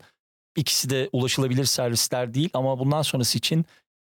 ikisi 0.56 0.90
de 0.90 1.10
ulaşılabilir 1.12 1.66
servisler 1.66 2.34
değil 2.34 2.50
ama 2.54 2.80
bundan 2.80 3.02
sonrası 3.02 3.38
için 3.38 3.66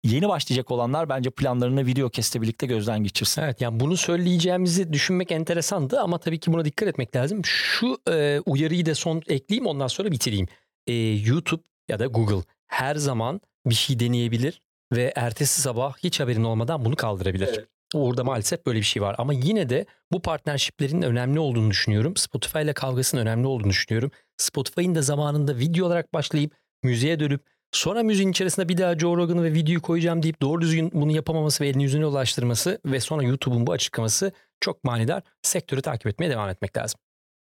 yeni 0.04 0.28
başlayacak 0.28 0.70
olanlar 0.70 1.08
bence 1.08 1.30
planlarını 1.30 1.86
video 1.86 2.10
keste 2.10 2.42
birlikte 2.42 2.66
gözden 2.66 3.02
geçirsin. 3.02 3.42
Evet 3.42 3.60
yani 3.60 3.80
bunu 3.80 3.96
söyleyeceğimizi 3.96 4.92
düşünmek 4.92 5.32
enteresandı 5.32 6.00
ama 6.00 6.18
tabii 6.18 6.40
ki 6.40 6.52
buna 6.52 6.64
dikkat 6.64 6.88
etmek 6.88 7.16
lazım. 7.16 7.44
Şu 7.44 7.98
e, 8.08 8.40
uyarıyı 8.46 8.86
da 8.86 8.94
son 8.94 9.22
ekleyeyim 9.28 9.66
ondan 9.66 9.86
sonra 9.86 10.12
bitireyim. 10.12 10.48
E, 10.86 10.92
YouTube 10.94 11.62
ya 11.88 11.98
da 11.98 12.06
Google 12.06 12.42
her 12.66 12.96
zaman 12.96 13.40
bir 13.66 13.74
şey 13.74 14.00
deneyebilir 14.00 14.62
ve 14.92 15.12
ertesi 15.16 15.60
sabah 15.60 15.96
hiç 15.98 16.20
haberin 16.20 16.44
olmadan 16.44 16.84
bunu 16.84 16.96
kaldırabilir. 16.96 17.48
Evet. 17.48 17.68
Orada 17.94 18.24
maalesef 18.24 18.66
böyle 18.66 18.78
bir 18.78 18.84
şey 18.84 19.02
var 19.02 19.14
ama 19.18 19.32
yine 19.32 19.68
de 19.68 19.86
bu 20.12 20.22
partnershiplerin 20.22 21.02
önemli 21.02 21.38
olduğunu 21.38 21.70
düşünüyorum. 21.70 22.16
Spotify 22.16 22.58
ile 22.58 22.72
kavgasının 22.72 23.20
önemli 23.20 23.46
olduğunu 23.46 23.70
düşünüyorum. 23.70 24.10
Spotify'ın 24.36 24.94
da 24.94 25.02
zamanında 25.02 25.58
video 25.58 25.86
olarak 25.86 26.14
başlayıp 26.14 26.54
müziğe 26.82 27.20
dönüp 27.20 27.40
Sonra 27.72 28.02
müziğin 28.02 28.30
içerisinde 28.30 28.68
bir 28.68 28.78
daha 28.78 28.98
Joe 28.98 29.16
Rogan'ı 29.16 29.42
ve 29.42 29.52
videoyu 29.52 29.82
koyacağım 29.82 30.22
deyip 30.22 30.42
doğru 30.42 30.60
düzgün 30.60 30.90
bunu 30.94 31.12
yapamaması 31.12 31.64
ve 31.64 31.68
elini 31.68 31.82
yüzüne 31.82 32.06
ulaştırması 32.06 32.80
ve 32.86 33.00
sonra 33.00 33.22
YouTube'un 33.22 33.66
bu 33.66 33.72
açıklaması 33.72 34.32
çok 34.60 34.84
manidar. 34.84 35.22
Sektörü 35.42 35.82
takip 35.82 36.06
etmeye 36.06 36.30
devam 36.30 36.48
etmek 36.48 36.76
lazım. 36.76 37.00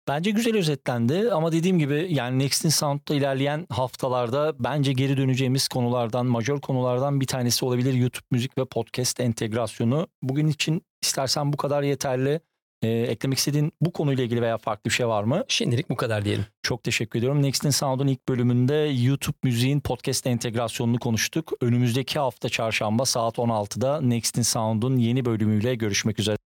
Bence 0.07 0.31
güzel 0.31 0.57
özetlendi 0.57 1.31
ama 1.31 1.51
dediğim 1.51 1.79
gibi 1.79 2.07
yani 2.09 2.39
Next'in 2.39 2.69
Sound'da 2.69 3.13
ilerleyen 3.13 3.67
haftalarda 3.69 4.53
bence 4.59 4.93
geri 4.93 5.17
döneceğimiz 5.17 5.67
konulardan, 5.67 6.25
majör 6.25 6.59
konulardan 6.61 7.21
bir 7.21 7.27
tanesi 7.27 7.65
olabilir 7.65 7.93
YouTube 7.93 8.25
müzik 8.31 8.57
ve 8.57 8.65
podcast 8.65 9.19
entegrasyonu. 9.19 10.07
Bugün 10.21 10.47
için 10.47 10.81
istersen 11.03 11.53
bu 11.53 11.57
kadar 11.57 11.83
yeterli. 11.83 12.39
Ee, 12.83 12.89
eklemek 12.89 13.37
istediğin 13.37 13.71
bu 13.81 13.93
konuyla 13.93 14.23
ilgili 14.23 14.41
veya 14.41 14.57
farklı 14.57 14.89
bir 14.89 14.93
şey 14.93 15.07
var 15.07 15.23
mı? 15.23 15.43
Şimdilik 15.47 15.89
bu 15.89 15.95
kadar 15.95 16.25
diyelim. 16.25 16.45
Çok 16.63 16.83
teşekkür 16.83 17.19
ediyorum. 17.19 17.41
Next 17.41 17.65
in 17.65 17.69
Sound'un 17.69 18.07
ilk 18.07 18.29
bölümünde 18.29 18.73
YouTube 18.73 19.37
müziğin 19.43 19.79
podcast 19.79 20.27
entegrasyonunu 20.27 20.99
konuştuk. 20.99 21.51
Önümüzdeki 21.61 22.19
hafta 22.19 22.49
çarşamba 22.49 23.05
saat 23.05 23.37
16'da 23.37 24.01
Next 24.01 24.37
in 24.37 24.41
Sound'un 24.41 24.97
yeni 24.97 25.25
bölümüyle 25.25 25.75
görüşmek 25.75 26.19
üzere. 26.19 26.41